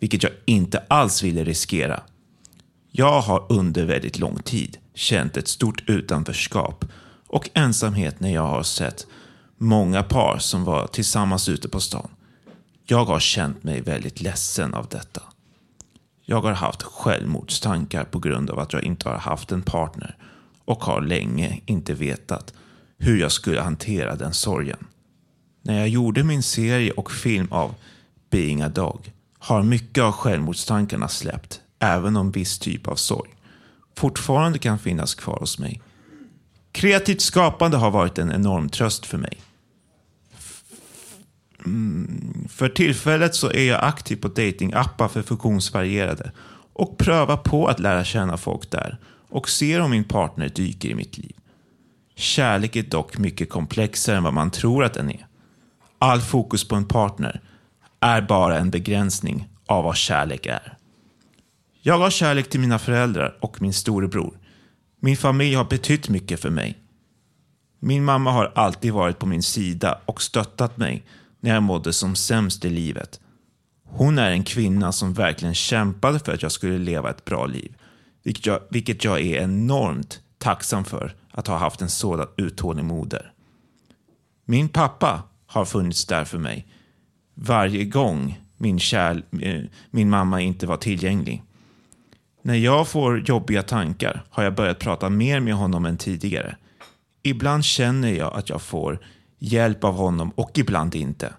Vilket 0.00 0.22
jag 0.22 0.32
inte 0.44 0.78
alls 0.88 1.22
ville 1.22 1.44
riskera. 1.44 2.02
Jag 2.90 3.20
har 3.20 3.46
under 3.48 3.84
väldigt 3.84 4.18
lång 4.18 4.42
tid 4.42 4.78
känt 4.94 5.36
ett 5.36 5.48
stort 5.48 5.88
utanförskap 5.88 6.84
och 7.26 7.50
ensamhet 7.54 8.20
när 8.20 8.34
jag 8.34 8.46
har 8.46 8.62
sett 8.62 9.06
många 9.58 10.02
par 10.02 10.38
som 10.38 10.64
var 10.64 10.86
tillsammans 10.86 11.48
ute 11.48 11.68
på 11.68 11.80
stan. 11.80 12.10
Jag 12.86 13.04
har 13.04 13.20
känt 13.20 13.64
mig 13.64 13.80
väldigt 13.80 14.20
ledsen 14.20 14.74
av 14.74 14.86
detta. 14.88 15.22
Jag 16.24 16.40
har 16.40 16.52
haft 16.52 16.82
självmordstankar 16.82 18.04
på 18.04 18.18
grund 18.18 18.50
av 18.50 18.58
att 18.58 18.72
jag 18.72 18.82
inte 18.82 19.08
har 19.08 19.18
haft 19.18 19.52
en 19.52 19.62
partner 19.62 20.16
och 20.64 20.84
har 20.84 21.00
länge 21.00 21.60
inte 21.66 21.94
vetat 21.94 22.54
hur 22.98 23.20
jag 23.20 23.32
skulle 23.32 23.60
hantera 23.60 24.16
den 24.16 24.34
sorgen. 24.34 24.86
När 25.66 25.78
jag 25.78 25.88
gjorde 25.88 26.24
min 26.24 26.42
serie 26.42 26.90
och 26.90 27.12
film 27.12 27.48
av 27.50 27.74
Being 28.30 28.62
a 28.62 28.68
Dog 28.68 29.12
har 29.38 29.62
mycket 29.62 30.04
av 30.04 30.12
självmordstankarna 30.12 31.08
släppt, 31.08 31.60
även 31.78 32.16
om 32.16 32.30
viss 32.30 32.58
typ 32.58 32.88
av 32.88 32.96
sorg 32.96 33.30
fortfarande 33.96 34.58
kan 34.58 34.78
finnas 34.78 35.14
kvar 35.14 35.36
hos 35.40 35.58
mig. 35.58 35.82
Kreativt 36.72 37.20
skapande 37.20 37.76
har 37.76 37.90
varit 37.90 38.18
en 38.18 38.32
enorm 38.32 38.68
tröst 38.68 39.06
för 39.06 39.18
mig. 39.18 39.40
Mm, 41.66 42.48
för 42.48 42.68
tillfället 42.68 43.34
så 43.34 43.50
är 43.50 43.64
jag 43.64 43.84
aktiv 43.84 44.16
på 44.16 44.28
datingappar 44.28 45.08
för 45.08 45.22
funktionsvarierade 45.22 46.32
och 46.72 46.98
prövar 46.98 47.36
på 47.36 47.66
att 47.66 47.80
lära 47.80 48.04
känna 48.04 48.36
folk 48.36 48.70
där 48.70 48.98
och 49.28 49.48
ser 49.48 49.80
om 49.80 49.90
min 49.90 50.04
partner 50.04 50.48
dyker 50.48 50.88
i 50.88 50.94
mitt 50.94 51.18
liv. 51.18 51.36
Kärlek 52.16 52.76
är 52.76 52.82
dock 52.82 53.18
mycket 53.18 53.50
komplexare 53.50 54.16
än 54.16 54.22
vad 54.22 54.34
man 54.34 54.50
tror 54.50 54.84
att 54.84 54.94
den 54.94 55.10
är. 55.10 55.26
All 55.98 56.20
fokus 56.20 56.68
på 56.68 56.74
en 56.74 56.88
partner 56.88 57.40
är 58.00 58.22
bara 58.22 58.58
en 58.58 58.70
begränsning 58.70 59.48
av 59.66 59.84
vad 59.84 59.96
kärlek 59.96 60.46
är. 60.46 60.76
Jag 61.82 61.98
har 61.98 62.10
kärlek 62.10 62.50
till 62.50 62.60
mina 62.60 62.78
föräldrar 62.78 63.38
och 63.40 63.62
min 63.62 63.72
storebror. 63.72 64.38
Min 65.00 65.16
familj 65.16 65.54
har 65.54 65.64
betytt 65.64 66.08
mycket 66.08 66.40
för 66.40 66.50
mig. 66.50 66.78
Min 67.80 68.04
mamma 68.04 68.32
har 68.32 68.52
alltid 68.54 68.92
varit 68.92 69.18
på 69.18 69.26
min 69.26 69.42
sida 69.42 70.00
och 70.04 70.22
stöttat 70.22 70.76
mig 70.76 71.04
när 71.40 71.54
jag 71.54 71.62
mådde 71.62 71.92
som 71.92 72.16
sämst 72.16 72.64
i 72.64 72.70
livet. 72.70 73.20
Hon 73.84 74.18
är 74.18 74.30
en 74.30 74.44
kvinna 74.44 74.92
som 74.92 75.12
verkligen 75.12 75.54
kämpade 75.54 76.18
för 76.18 76.32
att 76.32 76.42
jag 76.42 76.52
skulle 76.52 76.78
leva 76.78 77.10
ett 77.10 77.24
bra 77.24 77.46
liv. 77.46 77.74
Vilket 78.22 78.46
jag, 78.46 78.60
vilket 78.70 79.04
jag 79.04 79.20
är 79.20 79.42
enormt 79.42 80.20
tacksam 80.38 80.84
för 80.84 81.14
att 81.30 81.46
ha 81.46 81.56
haft 81.56 81.80
en 81.80 81.90
sådan 81.90 82.28
uthållig 82.36 82.84
moder. 82.84 83.32
Min 84.44 84.68
pappa 84.68 85.22
har 85.54 85.64
funnits 85.64 86.06
där 86.06 86.24
för 86.24 86.38
mig 86.38 86.66
varje 87.34 87.84
gång 87.84 88.40
min, 88.56 88.78
kärl, 88.78 89.22
eh, 89.40 89.62
min 89.90 90.10
mamma 90.10 90.40
inte 90.40 90.66
var 90.66 90.76
tillgänglig. 90.76 91.42
När 92.42 92.54
jag 92.54 92.88
får 92.88 93.28
jobbiga 93.28 93.62
tankar 93.62 94.24
har 94.30 94.44
jag 94.44 94.54
börjat 94.54 94.78
prata 94.78 95.10
mer 95.10 95.40
med 95.40 95.54
honom 95.54 95.86
än 95.86 95.98
tidigare. 95.98 96.56
Ibland 97.22 97.64
känner 97.64 98.12
jag 98.12 98.34
att 98.34 98.48
jag 98.48 98.62
får 98.62 98.98
hjälp 99.38 99.84
av 99.84 99.94
honom 99.94 100.30
och 100.30 100.58
ibland 100.58 100.94
inte. 100.94 101.34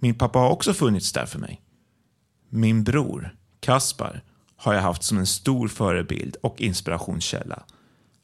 Min 0.00 0.14
pappa 0.14 0.38
har 0.38 0.50
också 0.50 0.74
funnits 0.74 1.12
där 1.12 1.26
för 1.26 1.38
mig. 1.38 1.60
Min 2.50 2.84
bror, 2.84 3.34
Kaspar, 3.60 4.22
har 4.56 4.74
jag 4.74 4.82
haft 4.82 5.02
som 5.02 5.18
en 5.18 5.26
stor 5.26 5.68
förebild 5.68 6.36
och 6.42 6.60
inspirationskälla. 6.60 7.62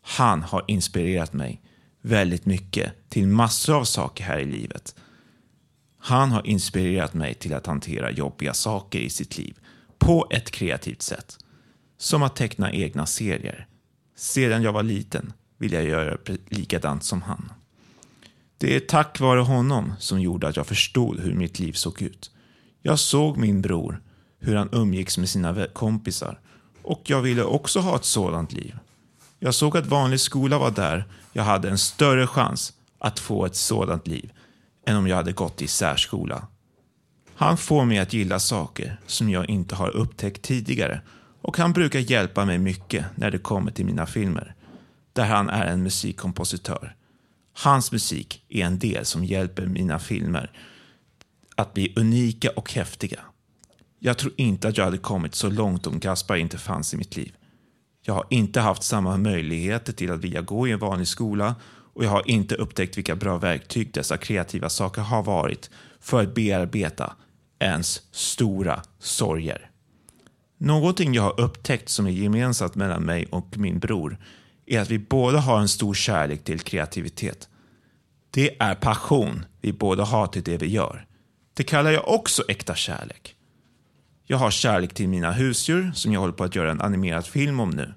Han 0.02 0.42
har 0.42 0.64
inspirerat 0.66 1.32
mig 1.32 1.60
väldigt 2.02 2.46
mycket 2.46 2.92
till 3.08 3.28
massor 3.28 3.76
av 3.76 3.84
saker 3.84 4.24
här 4.24 4.38
i 4.38 4.44
livet. 4.44 4.94
Han 6.04 6.32
har 6.32 6.46
inspirerat 6.46 7.14
mig 7.14 7.34
till 7.34 7.54
att 7.54 7.66
hantera 7.66 8.10
jobbiga 8.10 8.54
saker 8.54 8.98
i 8.98 9.10
sitt 9.10 9.38
liv 9.38 9.58
på 9.98 10.26
ett 10.30 10.50
kreativt 10.50 11.02
sätt. 11.02 11.38
Som 11.98 12.22
att 12.22 12.36
teckna 12.36 12.72
egna 12.72 13.06
serier. 13.06 13.66
Sedan 14.16 14.62
jag 14.62 14.72
var 14.72 14.82
liten 14.82 15.32
vill 15.58 15.72
jag 15.72 15.84
göra 15.84 16.18
likadant 16.48 17.04
som 17.04 17.22
han. 17.22 17.52
Det 18.58 18.76
är 18.76 18.80
tack 18.80 19.20
vare 19.20 19.40
honom 19.40 19.92
som 19.98 20.20
gjorde 20.20 20.48
att 20.48 20.56
jag 20.56 20.66
förstod 20.66 21.20
hur 21.20 21.34
mitt 21.34 21.58
liv 21.58 21.72
såg 21.72 22.02
ut. 22.02 22.30
Jag 22.82 22.98
såg 22.98 23.36
min 23.36 23.62
bror, 23.62 24.02
hur 24.38 24.54
han 24.56 24.68
umgicks 24.72 25.18
med 25.18 25.28
sina 25.28 25.66
kompisar 25.66 26.40
och 26.82 27.02
jag 27.04 27.20
ville 27.20 27.44
också 27.44 27.80
ha 27.80 27.96
ett 27.96 28.04
sådant 28.04 28.52
liv. 28.52 28.78
Jag 29.38 29.54
såg 29.54 29.76
att 29.76 29.86
vanlig 29.86 30.20
skola 30.20 30.58
var 30.58 30.70
där 30.70 31.04
jag 31.32 31.42
hade 31.42 31.70
en 31.70 31.78
större 31.78 32.26
chans 32.26 32.72
att 32.98 33.18
få 33.18 33.46
ett 33.46 33.56
sådant 33.56 34.06
liv 34.06 34.32
än 34.86 34.96
om 34.96 35.06
jag 35.06 35.16
hade 35.16 35.32
gått 35.32 35.62
i 35.62 35.66
särskola. 35.66 36.46
Han 37.34 37.56
får 37.56 37.84
mig 37.84 37.98
att 37.98 38.12
gilla 38.12 38.38
saker 38.38 39.00
som 39.06 39.30
jag 39.30 39.50
inte 39.50 39.74
har 39.74 39.96
upptäckt 39.96 40.42
tidigare 40.42 41.00
och 41.42 41.56
han 41.56 41.72
brukar 41.72 41.98
hjälpa 41.98 42.44
mig 42.44 42.58
mycket 42.58 43.04
när 43.14 43.30
det 43.30 43.38
kommer 43.38 43.70
till 43.70 43.86
mina 43.86 44.06
filmer, 44.06 44.54
där 45.12 45.24
han 45.24 45.48
är 45.48 45.66
en 45.66 45.82
musikkompositör. 45.82 46.96
Hans 47.52 47.92
musik 47.92 48.44
är 48.48 48.64
en 48.64 48.78
del 48.78 49.04
som 49.04 49.24
hjälper 49.24 49.66
mina 49.66 49.98
filmer 49.98 50.50
att 51.56 51.74
bli 51.74 51.92
unika 51.96 52.50
och 52.56 52.72
häftiga. 52.72 53.20
Jag 53.98 54.18
tror 54.18 54.32
inte 54.36 54.68
att 54.68 54.76
jag 54.76 54.84
hade 54.84 54.98
kommit 54.98 55.34
så 55.34 55.50
långt 55.50 55.86
om 55.86 56.00
Gaspar 56.00 56.36
inte 56.36 56.58
fanns 56.58 56.94
i 56.94 56.96
mitt 56.96 57.16
liv. 57.16 57.34
Jag 58.04 58.14
har 58.14 58.26
inte 58.30 58.60
haft 58.60 58.82
samma 58.82 59.16
möjligheter 59.16 59.92
till 59.92 60.10
att 60.10 60.24
vilja 60.24 60.42
gå 60.42 60.68
i 60.68 60.72
en 60.72 60.78
vanlig 60.78 61.08
skola 61.08 61.54
och 61.94 62.04
jag 62.04 62.10
har 62.10 62.30
inte 62.30 62.54
upptäckt 62.54 62.98
vilka 62.98 63.16
bra 63.16 63.38
verktyg 63.38 63.94
dessa 63.94 64.16
kreativa 64.16 64.68
saker 64.68 65.02
har 65.02 65.22
varit 65.22 65.70
för 66.00 66.22
att 66.22 66.34
bearbeta 66.34 67.12
ens 67.58 68.02
stora 68.10 68.82
sorger. 68.98 69.70
Någonting 70.58 71.14
jag 71.14 71.22
har 71.22 71.40
upptäckt 71.40 71.88
som 71.88 72.06
är 72.06 72.10
gemensamt 72.10 72.74
mellan 72.74 73.02
mig 73.02 73.26
och 73.26 73.58
min 73.58 73.78
bror 73.78 74.18
är 74.66 74.80
att 74.80 74.90
vi 74.90 74.98
båda 74.98 75.38
har 75.38 75.60
en 75.60 75.68
stor 75.68 75.94
kärlek 75.94 76.44
till 76.44 76.60
kreativitet. 76.60 77.48
Det 78.30 78.56
är 78.62 78.74
passion 78.74 79.44
vi 79.60 79.72
båda 79.72 80.04
har 80.04 80.26
till 80.26 80.42
det 80.42 80.56
vi 80.56 80.66
gör. 80.66 81.06
Det 81.54 81.64
kallar 81.64 81.90
jag 81.90 82.08
också 82.08 82.42
äkta 82.48 82.74
kärlek. 82.74 83.36
Jag 84.24 84.36
har 84.36 84.50
kärlek 84.50 84.94
till 84.94 85.08
mina 85.08 85.32
husdjur 85.32 85.92
som 85.94 86.12
jag 86.12 86.20
håller 86.20 86.32
på 86.32 86.44
att 86.44 86.56
göra 86.56 86.70
en 86.70 86.80
animerad 86.80 87.26
film 87.26 87.60
om 87.60 87.70
nu. 87.70 87.94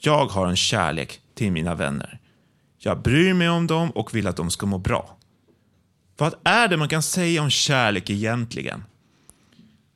Jag 0.00 0.26
har 0.26 0.46
en 0.46 0.56
kärlek 0.56 1.20
till 1.34 1.52
mina 1.52 1.74
vänner. 1.74 2.20
Jag 2.78 3.02
bryr 3.02 3.34
mig 3.34 3.48
om 3.48 3.66
dem 3.66 3.90
och 3.90 4.14
vill 4.14 4.26
att 4.26 4.36
de 4.36 4.50
ska 4.50 4.66
må 4.66 4.78
bra. 4.78 5.16
Vad 6.16 6.34
är 6.44 6.68
det 6.68 6.76
man 6.76 6.88
kan 6.88 7.02
säga 7.02 7.42
om 7.42 7.50
kärlek 7.50 8.10
egentligen? 8.10 8.84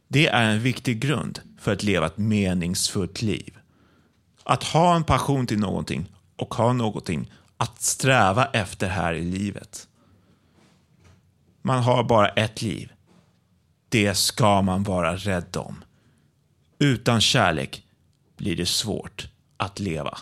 Det 0.09 0.27
är 0.27 0.51
en 0.51 0.61
viktig 0.61 1.01
grund 1.01 1.41
för 1.59 1.73
att 1.73 1.83
leva 1.83 2.07
ett 2.07 2.19
meningsfullt 2.19 3.23
liv. 3.23 3.59
Att 4.45 4.65
ha 4.65 4.97
en 4.97 5.05
passion 5.05 5.47
till 5.47 5.59
någonting 5.59 6.07
och 6.37 6.55
ha 6.55 6.73
någonting 6.73 7.33
att 7.57 7.83
sträva 7.83 8.45
efter 8.45 8.89
här 8.89 9.15
i 9.15 9.25
livet. 9.25 9.89
Man 11.63 11.83
har 11.83 12.05
bara 12.05 12.29
ett 12.29 12.63
liv. 12.63 12.93
Det 13.89 14.15
ska 14.15 14.63
man 14.63 14.83
vara 14.83 15.17
rädd 15.17 15.57
om. 15.57 15.85
Utan 16.79 17.21
kärlek 17.21 17.87
blir 18.37 18.57
det 18.57 18.67
svårt 18.67 19.29
att 19.57 19.81
leva. 19.81 20.19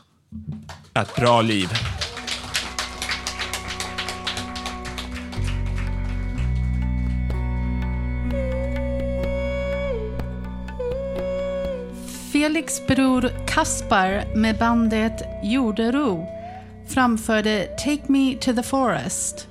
Ett 0.94 1.16
bra 1.16 1.42
liv. 1.42 1.68
Felix 12.40 12.86
bror 12.86 13.46
Kaspar 13.46 14.36
med 14.36 14.58
bandet 14.58 15.22
Jordero 15.42 16.26
framförde 16.88 17.64
Take 17.64 18.12
Me 18.12 18.34
To 18.34 18.52
The 18.52 18.62
Forest. 18.62 19.48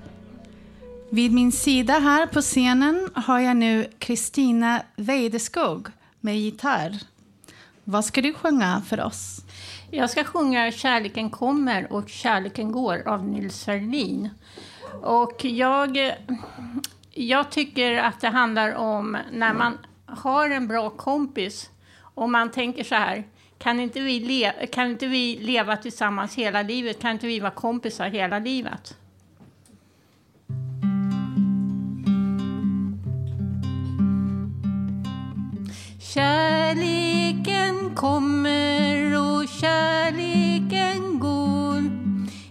Vid 1.11 1.33
min 1.33 1.51
sida 1.51 1.93
här 1.93 2.25
på 2.25 2.41
scenen 2.41 3.09
har 3.15 3.39
jag 3.39 3.57
nu 3.57 3.87
Kristina 3.99 4.81
Weideskog 4.95 5.87
med 6.19 6.39
gitarr. 6.39 6.99
Vad 7.83 8.05
ska 8.05 8.21
du 8.21 8.33
sjunga 8.33 8.81
för 8.87 9.03
oss? 9.03 9.41
Jag 9.91 10.09
ska 10.09 10.23
sjunga 10.23 10.71
Kärleken 10.71 11.29
kommer 11.29 11.93
och 11.93 12.09
kärleken 12.09 12.71
går 12.71 13.07
av 13.07 13.27
Nils 13.27 13.65
Ferlin. 13.65 14.29
Och 15.01 15.45
jag, 15.45 16.15
jag 17.11 17.51
tycker 17.51 17.97
att 17.97 18.21
det 18.21 18.29
handlar 18.29 18.75
om 18.75 19.17
när 19.31 19.53
man 19.53 19.77
har 20.05 20.49
en 20.49 20.67
bra 20.67 20.89
kompis 20.89 21.69
och 22.19 22.29
man 22.29 22.51
tänker 22.51 22.83
så 22.83 22.95
här, 22.95 23.23
kan 23.57 23.79
inte 23.79 23.99
vi, 23.99 24.19
le- 24.19 24.67
kan 24.67 24.87
inte 24.91 25.07
vi 25.07 25.37
leva 25.41 25.77
tillsammans 25.77 26.35
hela 26.35 26.61
livet? 26.61 27.01
Kan 27.01 27.11
inte 27.11 27.27
vi 27.27 27.39
vara 27.39 27.51
kompisar 27.51 28.09
hela 28.09 28.39
livet? 28.39 28.95
Kärleken 36.59 37.95
kommer 37.95 39.17
och 39.19 39.47
kärleken 39.61 41.19
går 41.19 41.81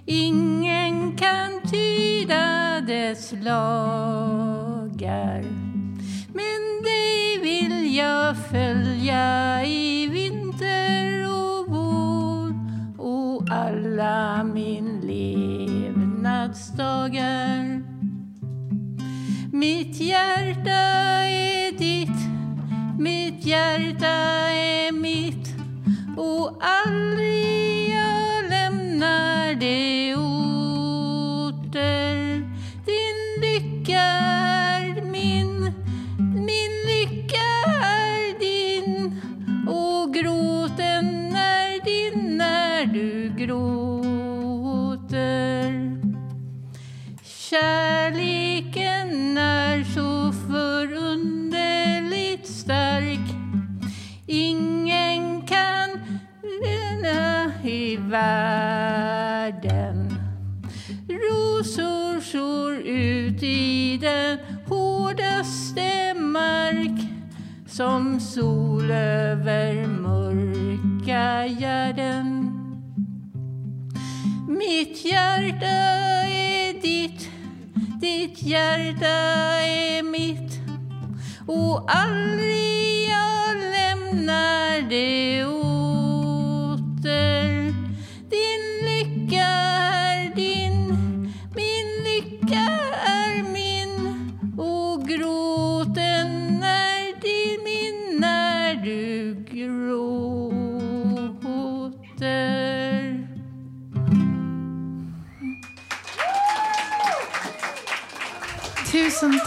Ingen 0.06 1.16
kan 1.16 1.60
tyda 1.70 2.80
dess 2.80 3.32
lagar 3.42 4.48
vill 7.48 7.96
jag 7.96 8.36
följa 8.36 9.64
i 9.64 10.06
vinter 10.06 11.24
och 11.24 11.66
vår 11.68 12.54
och 12.98 13.44
alla 13.50 14.44
min 14.44 15.00
levnadsdagar. 15.00 17.82
Mitt 19.52 20.00
hjärta 20.00 20.80
är 21.28 21.72
ditt 21.78 22.28
mitt 22.98 23.46
hjärta 23.46 24.06
är 24.06 24.57
som 67.78 68.20
sol 68.20 68.90
över 68.90 69.86
mörka 69.86 71.46
gärden. 71.46 72.50
Mitt 74.48 75.04
hjärta 75.04 75.76
är 76.26 76.82
ditt, 76.82 77.30
ditt 78.00 78.42
hjärta 78.42 79.16
är 79.62 80.02
mitt. 80.02 80.60
Och 81.46 81.84
aldrig 81.96 83.08
jag 83.08 83.56
lämnar 83.56 84.88
det 84.88 85.44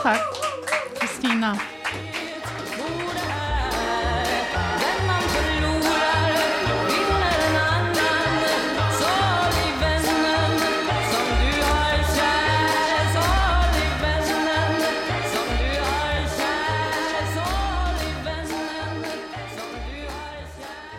tack, 0.03 0.21
Kristina. 0.99 1.57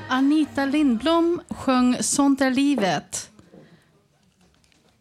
Anita 0.08 0.64
Lindblom 0.64 1.40
sjöng 1.48 1.96
Sånt 2.00 2.40
är 2.40 2.50
livet. 2.50 3.30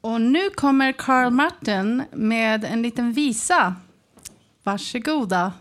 Och 0.01 0.21
nu 0.21 0.49
kommer 0.49 0.91
Carl 0.91 1.31
Martin 1.31 2.03
med 2.11 2.65
en 2.65 2.81
liten 2.81 3.13
visa. 3.13 3.75
Varsågoda. 4.63 5.53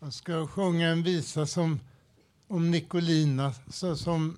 Jag 0.00 0.12
ska 0.12 0.46
sjunga 0.46 0.88
en 0.88 1.02
visa 1.02 1.46
som, 1.46 1.80
om 2.48 2.70
Nicolina 2.70 3.52
så, 3.68 3.96
som, 3.96 4.36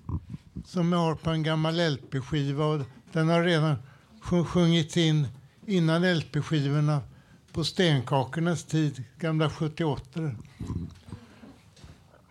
som 0.64 0.92
jag 0.92 0.98
har 0.98 1.14
på 1.14 1.30
en 1.30 1.42
gammal 1.42 1.80
LP-skiva. 1.90 2.84
Den 3.12 3.28
har 3.28 3.42
redan 3.42 3.76
sjungits 4.20 4.96
in 4.96 5.28
innan 5.66 6.02
LP-skivorna 6.02 7.00
på 7.52 7.64
stenkakornas 7.64 8.64
tid, 8.64 9.04
gamla 9.18 9.50
78. 9.50 10.30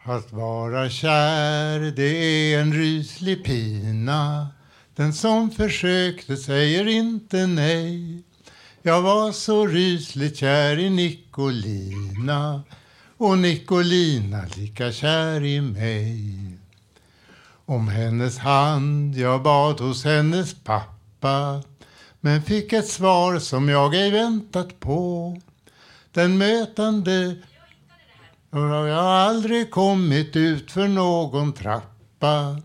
Att 0.08 0.34
vara 0.34 0.90
kär, 0.90 1.80
det 1.80 2.54
är 2.54 2.62
en 2.62 2.74
ryslig 2.74 3.46
pina. 3.46 4.48
Den 4.96 5.14
som 5.14 5.52
försökte 5.52 6.38
säger 6.38 6.88
inte 6.88 7.48
nej. 7.48 8.24
Jag 8.82 9.02
var 9.02 9.32
så 9.32 9.68
rysligt 9.68 10.38
kär 10.38 10.80
i 10.80 10.90
Nicolina 10.90 12.64
och 13.18 13.38
Nicolina 13.38 14.46
lika 14.56 14.92
kär 14.92 15.44
i 15.44 15.62
mig. 15.62 16.58
Om 17.66 17.88
hennes 17.88 18.38
hand 18.38 19.16
jag 19.16 19.44
bad 19.44 19.80
hos 19.80 20.04
hennes 20.04 20.54
pappa 20.64 21.64
men 22.20 22.42
fick 22.42 22.74
ett 22.74 22.88
svar 22.88 23.40
som 23.40 23.70
jag 23.70 23.96
ej 23.96 24.12
väntat 24.12 24.80
på. 24.80 25.38
Den 26.12 26.38
mötande 26.38 27.36
jag 28.62 29.04
har 29.04 29.18
aldrig 29.18 29.72
kommit 29.72 30.36
ut 30.36 30.72
för 30.72 30.88
någon 30.88 31.54
trappa 31.54 32.62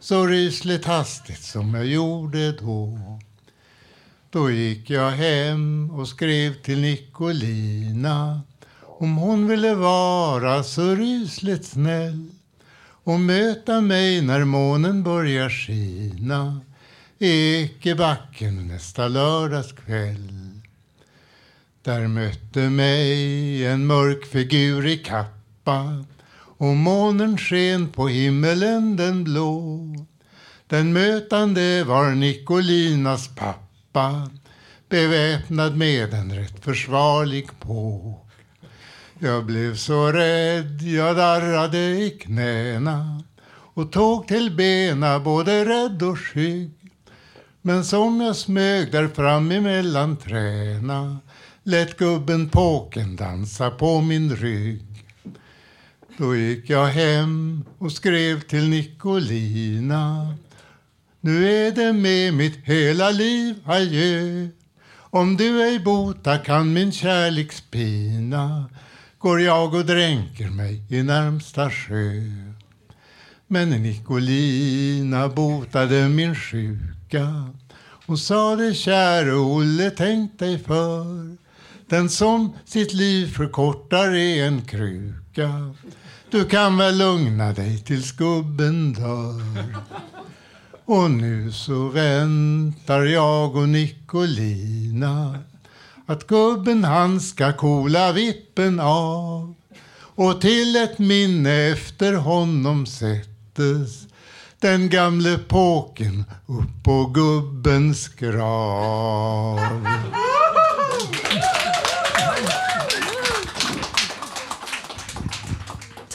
så 0.00 0.26
rysligt 0.26 0.84
hastigt 0.84 1.42
som 1.42 1.74
jag 1.74 1.86
gjorde 1.86 2.52
då. 2.52 2.98
Då 4.30 4.50
gick 4.50 4.90
jag 4.90 5.10
hem 5.10 5.90
och 5.90 6.08
skrev 6.08 6.54
till 6.54 6.80
Nicolina 6.80 8.40
om 8.82 9.16
hon 9.16 9.48
ville 9.48 9.74
vara 9.74 10.62
så 10.62 10.94
rysligt 10.94 11.66
snäll 11.66 12.30
och 12.86 13.20
möta 13.20 13.80
mig 13.80 14.22
när 14.22 14.44
månen 14.44 15.02
börjar 15.02 15.50
skina 15.50 16.60
i 17.18 17.62
Ekebacken 17.62 18.68
nästa 18.68 19.08
lördagskväll. 19.08 20.50
Där 21.82 22.08
mötte 22.08 22.70
mig 22.70 23.66
en 23.66 23.86
mörk 23.86 24.24
figur 24.24 24.86
i 24.86 24.98
kapp 24.98 25.33
kappa 25.64 26.04
och 26.58 26.76
månen 26.76 27.38
sken 27.38 27.88
på 27.88 28.08
himmelen 28.08 28.96
den 28.96 29.24
blå. 29.24 29.80
Den 30.66 30.92
mötande 30.92 31.84
var 31.84 32.10
Nicolinas 32.10 33.28
pappa 33.28 34.30
beväpnad 34.88 35.76
med 35.76 36.14
en 36.14 36.34
rätt 36.34 36.64
försvarlig 36.64 37.48
på. 37.60 38.14
Jag 39.18 39.44
blev 39.44 39.76
så 39.76 40.12
rädd, 40.12 40.82
jag 40.82 41.16
darrade 41.16 41.78
i 41.78 42.10
knäna 42.10 43.22
och 43.74 43.92
tog 43.92 44.28
till 44.28 44.56
bena 44.56 45.20
både 45.20 45.64
rädd 45.64 46.02
och 46.02 46.18
skygg. 46.18 46.70
Men 47.62 47.84
som 47.84 48.20
jag 48.20 48.36
smög 48.36 48.92
där 48.92 49.08
fram 49.08 49.50
emellan 49.50 50.16
träna 50.16 51.18
lät 51.62 51.96
gubben 51.96 52.48
påken 52.48 53.16
dansa 53.16 53.70
på 53.70 54.00
min 54.00 54.36
rygg. 54.36 54.93
Då 56.16 56.36
gick 56.36 56.70
jag 56.70 56.86
hem 56.86 57.64
och 57.78 57.92
skrev 57.92 58.40
till 58.40 58.68
Nicolina. 58.68 60.34
Nu 61.20 61.48
är 61.48 61.72
det 61.72 61.92
med 61.92 62.34
mitt 62.34 62.56
hela 62.64 63.10
liv, 63.10 63.54
adjö. 63.64 64.48
Om 64.96 65.36
du 65.36 65.62
ej 65.62 65.78
bota 65.78 66.38
kan 66.38 66.72
min 66.72 66.92
kärlekspina 66.92 68.70
går 69.18 69.40
jag 69.40 69.74
och 69.74 69.86
dränker 69.86 70.50
mig 70.50 70.82
i 70.88 71.02
närmsta 71.02 71.70
sjö. 71.70 72.22
Men 73.46 73.70
Nicolina 73.70 75.28
botade 75.28 76.08
min 76.08 76.34
sjuka 76.34 77.52
Hon 78.06 78.18
sade 78.18 78.74
käre 78.74 79.34
Olle 79.34 79.90
tänk 79.90 80.38
dig 80.38 80.58
för 80.58 81.36
den 81.88 82.08
som 82.08 82.52
sitt 82.64 82.92
liv 82.92 83.26
förkortar 83.26 84.14
är 84.14 84.46
en 84.46 84.62
kruka 84.62 85.74
du 86.34 86.44
kan 86.44 86.76
väl 86.76 86.98
lugna 86.98 87.52
dig 87.52 87.78
tills 87.78 88.12
gubben 88.12 88.92
dör 88.92 89.76
och 90.84 91.10
nu 91.10 91.52
så 91.52 91.88
väntar 91.88 93.02
jag 93.02 93.56
och 93.56 93.68
Nicolina 93.68 95.38
att 96.06 96.26
gubben 96.26 96.84
han 96.84 97.20
ska 97.20 97.52
kola 97.52 98.12
vippen 98.12 98.80
av 98.80 99.54
och 99.96 100.40
till 100.40 100.76
ett 100.76 100.98
minne 100.98 101.52
efter 101.52 102.12
honom 102.12 102.86
sättes 102.86 104.06
den 104.58 104.88
gamle 104.88 105.38
påken 105.38 106.24
upp 106.46 106.84
på 106.84 107.06
gubbens 107.06 108.08
grav. 108.08 109.60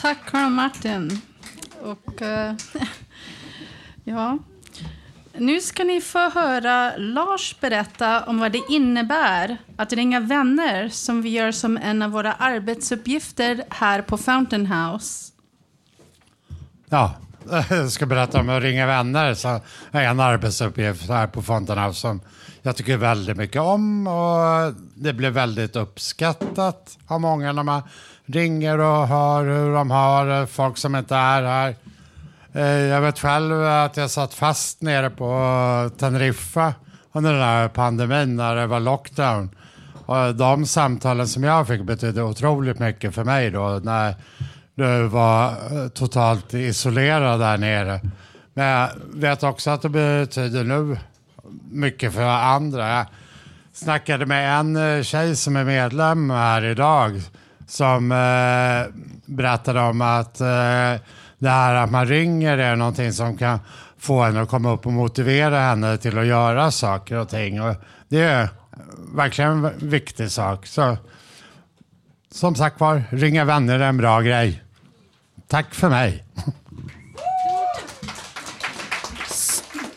Tack 0.00 0.18
Carl 0.30 0.50
Martin. 0.50 1.20
Och, 1.82 2.22
eh, 2.22 2.54
ja. 4.04 4.38
Nu 5.32 5.60
ska 5.60 5.84
ni 5.84 6.00
få 6.00 6.30
höra 6.30 6.96
Lars 6.96 7.56
berätta 7.60 8.24
om 8.24 8.38
vad 8.38 8.52
det 8.52 8.62
innebär 8.68 9.56
att 9.76 9.92
ringa 9.92 10.20
vänner 10.20 10.88
som 10.88 11.22
vi 11.22 11.28
gör 11.28 11.52
som 11.52 11.76
en 11.76 12.02
av 12.02 12.10
våra 12.10 12.32
arbetsuppgifter 12.32 13.64
här 13.70 14.02
på 14.02 14.18
Fountain 14.18 14.66
House. 14.66 15.32
Ja, 16.88 17.14
jag 17.70 17.90
ska 17.90 18.06
berätta 18.06 18.40
om 18.40 18.48
att 18.48 18.62
ringa 18.62 18.86
vänner 18.86 19.34
som 19.34 19.60
är 19.90 20.02
en 20.02 20.20
arbetsuppgift 20.20 21.08
här 21.08 21.26
på 21.26 21.42
Fountain 21.42 21.78
House 21.78 22.00
som 22.00 22.20
jag 22.62 22.76
tycker 22.76 22.96
väldigt 22.96 23.36
mycket 23.36 23.62
om 23.62 24.06
och 24.06 24.74
det 24.94 25.12
blev 25.12 25.32
väldigt 25.32 25.76
uppskattat 25.76 26.98
av 27.06 27.20
många 27.20 27.52
när 27.52 27.62
man 27.62 27.82
ringer 28.32 28.78
och 28.78 29.08
hör 29.08 29.44
hur 29.44 29.74
de 29.74 29.90
har 29.90 30.26
det, 30.26 30.46
folk 30.46 30.78
som 30.78 30.96
inte 30.96 31.14
är 31.14 31.42
här. 31.42 31.74
Eh, 32.52 32.64
jag 32.64 33.00
vet 33.00 33.18
själv 33.18 33.64
att 33.64 33.96
jag 33.96 34.10
satt 34.10 34.34
fast 34.34 34.82
nere 34.82 35.10
på 35.10 35.90
Teneriffa 35.98 36.74
under 37.12 37.32
den 37.32 37.42
här 37.42 37.68
pandemin 37.68 38.36
när 38.36 38.56
det 38.56 38.66
var 38.66 38.80
lockdown. 38.80 39.50
Och 40.06 40.34
de 40.34 40.66
samtalen 40.66 41.28
som 41.28 41.44
jag 41.44 41.66
fick 41.66 41.82
betydde 41.82 42.22
otroligt 42.22 42.78
mycket 42.78 43.14
för 43.14 43.24
mig 43.24 43.50
då 43.50 43.80
när 43.84 44.14
du 44.74 45.06
var 45.06 45.48
eh, 45.48 45.88
totalt 45.88 46.54
isolerad 46.54 47.40
där 47.40 47.58
nere. 47.58 48.00
Men 48.54 48.66
jag 48.66 48.88
vet 49.14 49.42
också 49.42 49.70
att 49.70 49.82
det 49.82 49.88
betyder 49.88 50.64
nu 50.64 50.98
mycket 51.70 52.14
för 52.14 52.22
andra. 52.22 52.88
Jag 52.88 53.06
snackade 53.72 54.26
med 54.26 54.60
en 54.60 55.04
tjej 55.04 55.36
som 55.36 55.56
är 55.56 55.64
medlem 55.64 56.30
här 56.30 56.64
idag 56.64 57.22
som 57.70 58.12
eh, 58.12 58.94
berättade 59.26 59.80
om 59.80 60.00
att 60.00 60.40
eh, 60.40 60.94
det 61.38 61.48
här 61.48 61.74
att 61.74 61.90
man 61.90 62.06
ringer 62.06 62.58
är 62.58 62.76
någonting 62.76 63.12
som 63.12 63.36
kan 63.36 63.58
få 63.98 64.22
henne 64.22 64.42
att 64.42 64.48
komma 64.48 64.72
upp 64.72 64.86
och 64.86 64.92
motivera 64.92 65.60
henne 65.60 65.98
till 65.98 66.18
att 66.18 66.26
göra 66.26 66.70
saker 66.70 67.16
och 67.16 67.28
ting. 67.28 67.62
Och 67.62 67.76
det 68.08 68.20
är 68.20 68.48
verkligen 69.14 69.64
en 69.64 69.88
viktig 69.88 70.30
sak. 70.30 70.66
Så 70.66 70.96
som 72.30 72.54
sagt 72.54 72.80
var, 72.80 73.02
ringa 73.10 73.44
vänner 73.44 73.78
är 73.78 73.88
en 73.88 73.96
bra 73.96 74.20
grej. 74.20 74.62
Tack 75.46 75.74
för 75.74 75.88
mig. 75.88 76.24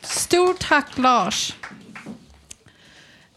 Stort 0.01 0.59
tack 0.59 0.97
Lars. 0.97 1.55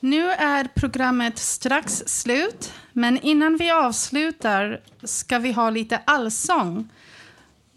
Nu 0.00 0.30
är 0.30 0.68
programmet 0.74 1.38
strax 1.38 2.02
slut, 2.06 2.72
men 2.98 3.18
innan 3.20 3.56
vi 3.56 3.70
avslutar 3.70 4.80
ska 5.02 5.38
vi 5.38 5.52
ha 5.52 5.70
lite 5.70 6.00
allsång. 6.04 6.88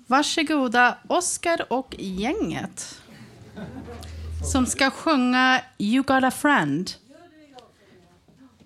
Varsågoda 0.07 0.97
Oskar 1.07 1.65
och 1.74 1.95
gänget 1.99 3.01
som 4.51 4.65
ska 4.65 4.91
sjunga 4.91 5.61
You 5.78 6.03
got 6.03 6.24
a 6.24 6.32
friend. 6.32 6.91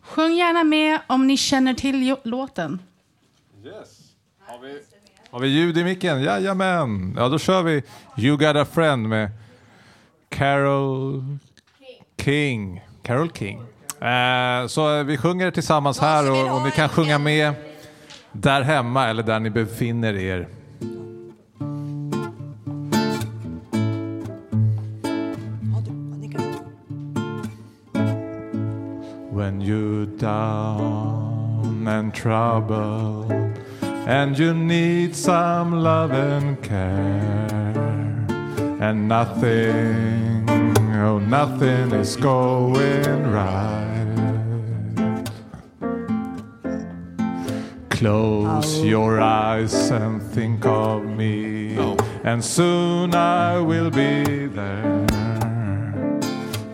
Sjung 0.01 0.34
gärna 0.36 0.64
med 0.64 0.99
om 1.08 1.28
ni 1.28 1.38
känner 1.38 1.74
till 1.74 2.08
jo- 2.08 2.18
låten. 2.24 2.82
Har 5.30 5.39
vi 5.39 5.47
ljud 5.47 5.78
i 5.78 5.84
micken? 5.84 6.22
Jajamän! 6.22 7.14
Ja, 7.18 7.30
då 7.30 7.39
kör 7.39 7.64
vi 7.64 7.84
You 8.18 8.38
got 8.38 8.56
a 8.56 8.66
friend 8.66 9.10
med 9.10 9.32
Carol 10.30 11.38
King. 12.18 12.82
Carol 13.04 13.32
King. 13.32 13.66
Eh, 14.04 14.68
så 14.68 15.04
vi 15.04 15.18
sjunger 15.18 15.51
tillsammans 15.51 15.99
här 15.99 16.32
och, 16.32 16.56
och 16.56 16.62
ni 16.62 16.72
kan 16.72 16.89
sjunga 16.89 17.20
med 17.20 17.54
där 18.32 18.62
hemma 18.62 19.08
eller 19.08 19.24
där 19.24 19.39
ni 19.39 19.49
befinner 19.49 20.14
er. 20.14 20.47
When 29.32 29.62
you're 29.62 30.06
down 30.20 31.88
and 31.88 32.14
troubled 32.14 33.32
and 34.08 34.39
you 34.39 34.54
need 34.54 35.16
some 35.16 35.84
love 35.84 36.12
and 36.14 36.62
care 36.62 37.74
and 38.82 39.08
nothing, 39.08 40.32
oh 41.04 41.20
nothing 41.20 41.91
is 41.91 42.16
going 42.16 43.24
right. 43.32 43.99
Close 47.89 48.80
oh. 48.80 48.84
your 48.84 49.22
eyes 49.22 49.91
and 49.91 50.22
think 50.22 50.66
of 50.66 51.06
me 51.06 51.78
oh. 51.78 51.97
and 52.24 52.43
soon 52.43 53.16
I 53.16 53.60
will 53.60 53.89
be 53.89 54.47
there 54.47 55.06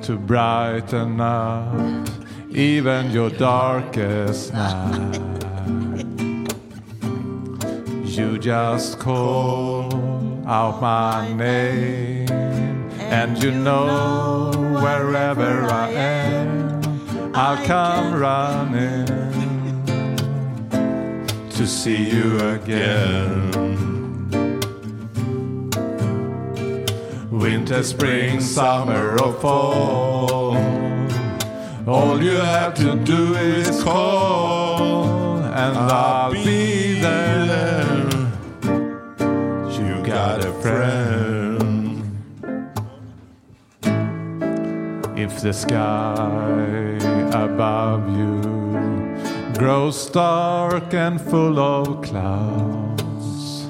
to 0.04 0.18
brighten 0.18 1.22
up 1.22 2.08
even 2.52 3.12
your 3.12 3.30
darkest 3.30 4.54
night. 4.54 5.20
You 8.04 8.38
just 8.38 9.00
call 9.00 9.94
out 10.48 10.82
my 10.82 11.32
name, 11.34 12.19
and 13.10 13.42
you 13.44 13.52
know 13.52 14.52
wherever 14.82 15.66
I 15.66 15.90
am, 15.90 16.82
I'll 17.34 17.64
come 17.66 18.14
running 18.14 19.08
to 21.50 21.68
see 21.68 22.10
you 22.10 22.40
again. 22.50 23.52
Winter, 27.32 27.84
spring, 27.84 28.40
summer, 28.42 29.20
or 29.22 29.34
fall. 29.34 30.56
All 31.88 32.22
you 32.22 32.38
have 32.38 32.76
to 32.76 32.96
do 33.04 33.34
is 33.36 33.82
call, 33.84 35.38
and 35.38 35.78
I'll 35.78 36.32
be 36.32 37.00
there. 37.02 38.08
You 39.80 40.06
got 40.06 40.46
a 40.46 40.54
friend. 40.62 40.99
If 45.32 45.42
the 45.42 45.54
sky 45.54 46.98
above 47.32 48.10
you 48.18 48.42
grows 49.58 50.10
dark 50.10 50.94
and 50.94 51.22
full 51.22 51.60
of 51.60 52.02
clouds, 52.02 53.66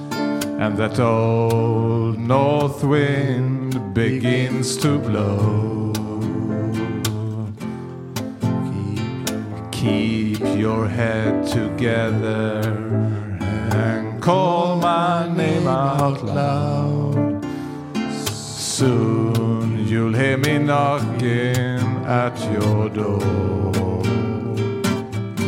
and 0.57 0.77
that 0.77 0.99
old 0.99 2.17
north 2.17 2.83
wind 2.83 3.93
begins 3.93 4.77
to 4.77 4.97
blow. 4.99 5.93
Keep 9.71 10.39
your 10.57 10.87
head 10.87 11.45
together 11.45 12.61
and 13.85 14.21
call 14.21 14.77
my 14.77 15.27
name 15.35 15.67
out 15.67 16.23
loud. 16.23 17.45
Soon 18.25 19.78
you'll 19.89 20.13
hear 20.13 20.37
me 20.37 20.59
knocking 20.59 21.79
at 22.05 22.37
your 22.53 22.89
door. 22.89 24.03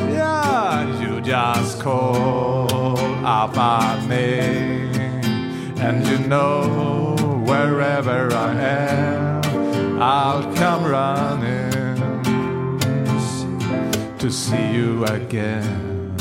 Yeah, 0.10 1.00
you 1.00 1.22
just 1.22 1.80
call 1.80 2.98
out 3.24 3.56
my 3.56 4.04
name, 4.08 4.96
And 5.78 6.06
you 6.08 6.18
know, 6.28 7.16
wherever 7.46 8.34
I 8.34 8.54
am, 8.54 10.02
I'll 10.02 10.56
come 10.56 10.86
running 10.86 11.92
to 14.18 14.32
see 14.32 14.74
you 14.74 15.06
again. 15.06 16.16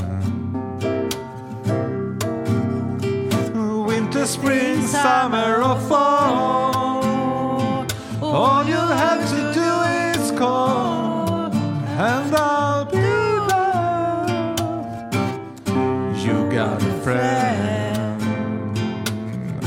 Winter, 3.86 4.26
spring, 4.26 4.82
summer, 4.86 5.62
or 5.62 5.78
fall, 5.88 6.79
all 8.32 8.64
you 8.64 8.74
have 8.74 9.28
to 9.30 9.52
do 9.52 10.20
is 10.20 10.30
call, 10.38 11.52
and 11.52 12.34
I'll 12.34 12.84
be 12.84 12.98
there. 13.50 14.54
You 16.24 16.50
got 16.50 16.82
a 16.82 16.92
friend. 17.02 17.50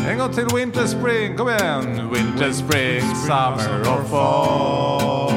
En 0.08 0.18
gång 0.18 0.34
till 0.34 0.48
Winter 0.54 0.88
Spring, 0.88 1.36
kom 1.38 1.50
igen! 1.50 2.10
Winter, 2.10 2.54
spring, 2.54 3.02
summer 3.16 3.80
or 3.88 4.04
fall 4.04 5.32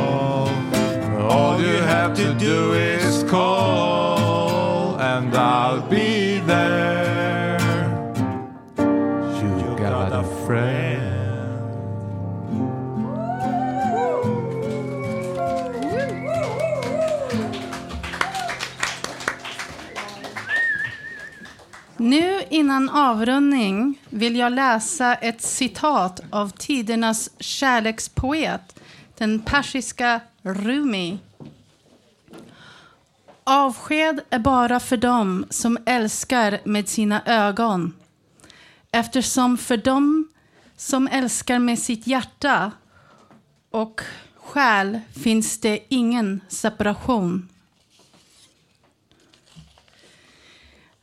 All 1.30 1.60
you 1.60 1.76
have 1.82 2.14
to 2.16 2.34
do 2.34 2.72
is 2.72 3.22
call 3.30 4.98
And 5.00 5.34
I'll 5.34 5.80
be 5.88 6.40
there 6.40 6.95
innan 22.66 22.88
avrundning 22.88 23.98
vill 24.10 24.36
jag 24.36 24.52
läsa 24.52 25.14
ett 25.14 25.42
citat 25.42 26.20
av 26.30 26.50
tidernas 26.50 27.30
kärlekspoet, 27.38 28.80
den 29.18 29.40
persiska 29.40 30.20
Rumi. 30.42 31.18
Avsked 33.44 34.20
är 34.30 34.38
bara 34.38 34.80
för 34.80 34.96
dem 34.96 35.46
som 35.50 35.78
älskar 35.86 36.60
med 36.64 36.88
sina 36.88 37.22
ögon. 37.26 37.94
Eftersom 38.90 39.58
för 39.58 39.76
dem 39.76 40.28
som 40.76 41.08
älskar 41.08 41.58
med 41.58 41.78
sitt 41.78 42.06
hjärta 42.06 42.72
och 43.70 44.00
själ 44.36 45.00
finns 45.12 45.60
det 45.60 45.80
ingen 45.88 46.40
separation. 46.48 47.48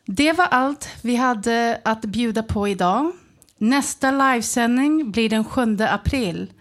Det 0.05 0.33
var 0.33 0.45
allt 0.45 0.87
vi 1.01 1.15
hade 1.15 1.81
att 1.85 2.01
bjuda 2.01 2.43
på 2.43 2.67
idag. 2.67 3.11
Nästa 3.57 4.11
livesändning 4.11 5.11
blir 5.11 5.29
den 5.29 5.45
7 5.45 5.77
april. 5.79 6.53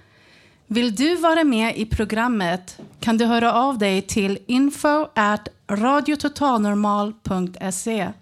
Vill 0.67 0.95
du 0.95 1.17
vara 1.17 1.45
med 1.45 1.77
i 1.77 1.87
programmet 1.87 2.79
kan 3.01 3.19
du 3.19 3.25
höra 3.25 3.53
av 3.53 3.79
dig 3.79 4.03
till 4.03 4.39
info 4.47 5.07
at 5.15 5.49
radiototalnormal.se. 5.71 8.13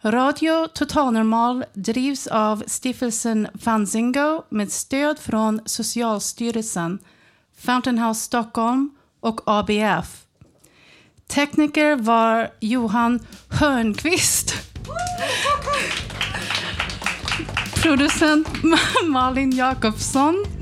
Radio 0.03 0.67
Totalnormal 0.75 1.65
drivs 1.75 2.27
av 2.27 2.63
stiftelsen 2.67 3.49
Fanzingo 3.61 4.43
med 4.49 4.73
stöd 4.73 5.19
från 5.19 5.61
Socialstyrelsen, 5.65 6.99
Fountain 7.59 7.99
House 7.99 8.21
Stockholm 8.21 8.91
och 9.21 9.41
ABF. 9.47 10.25
Tekniker 11.27 11.97
var 11.97 12.51
Johan 12.61 13.21
Hörnqvist. 13.49 14.55
Producent 17.83 18.49
Malin 19.07 19.51
Jakobsson. 19.51 20.56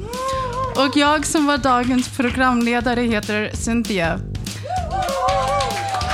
Och 0.77 0.97
jag 0.97 1.27
som 1.27 1.47
var 1.47 1.59
dagens 1.59 2.16
programledare 2.16 3.01
heter 3.01 3.51
Cynthia. 3.55 4.20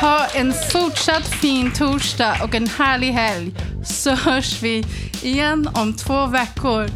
Ha 0.01 0.27
en 0.35 0.53
fortsatt 0.73 1.29
fin 1.29 1.73
torsdag 1.73 2.37
och 2.43 2.55
en 2.55 2.67
härlig 2.67 3.13
helg 3.13 3.53
så 3.85 4.11
hörs 4.11 4.63
vi 4.63 4.85
igen 5.23 5.69
om 5.75 5.93
två 5.93 6.27
veckor. 6.27 6.87